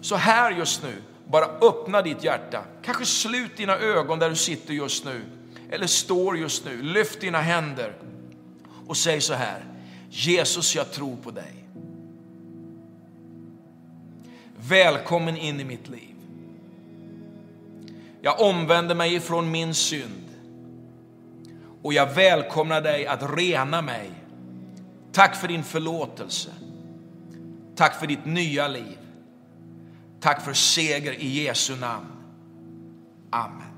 Så 0.00 0.16
här 0.16 0.50
just 0.50 0.82
nu, 0.82 0.94
bara 1.26 1.44
öppna 1.44 2.02
ditt 2.02 2.24
hjärta. 2.24 2.64
Kanske 2.82 3.06
slut 3.06 3.56
dina 3.56 3.78
ögon 3.78 4.18
där 4.18 4.30
du 4.30 4.36
sitter 4.36 4.74
just 4.74 5.04
nu, 5.04 5.24
eller 5.70 5.86
står 5.86 6.38
just 6.38 6.64
nu. 6.64 6.82
Lyft 6.82 7.20
dina 7.20 7.40
händer 7.40 7.96
och 8.86 8.96
säg 8.96 9.20
så 9.20 9.34
här. 9.34 9.64
Jesus, 10.10 10.74
jag 10.74 10.92
tror 10.92 11.16
på 11.16 11.30
dig. 11.30 11.63
Välkommen 14.68 15.36
in 15.36 15.60
i 15.60 15.64
mitt 15.64 15.88
liv. 15.88 16.14
Jag 18.20 18.40
omvänder 18.40 18.94
mig 18.94 19.14
ifrån 19.14 19.50
min 19.50 19.74
synd. 19.74 20.24
och 21.82 21.92
jag 21.92 22.14
välkomnar 22.14 22.80
dig 22.80 23.06
att 23.06 23.36
rena 23.36 23.82
mig. 23.82 24.10
Tack 25.12 25.36
för 25.36 25.48
din 25.48 25.64
förlåtelse. 25.64 26.50
Tack 27.76 28.00
för 28.00 28.06
ditt 28.06 28.24
nya 28.24 28.68
liv. 28.68 28.98
Tack 30.20 30.42
för 30.44 30.52
seger 30.52 31.12
i 31.12 31.44
Jesu 31.44 31.76
namn. 31.76 32.06
Amen. 33.30 33.73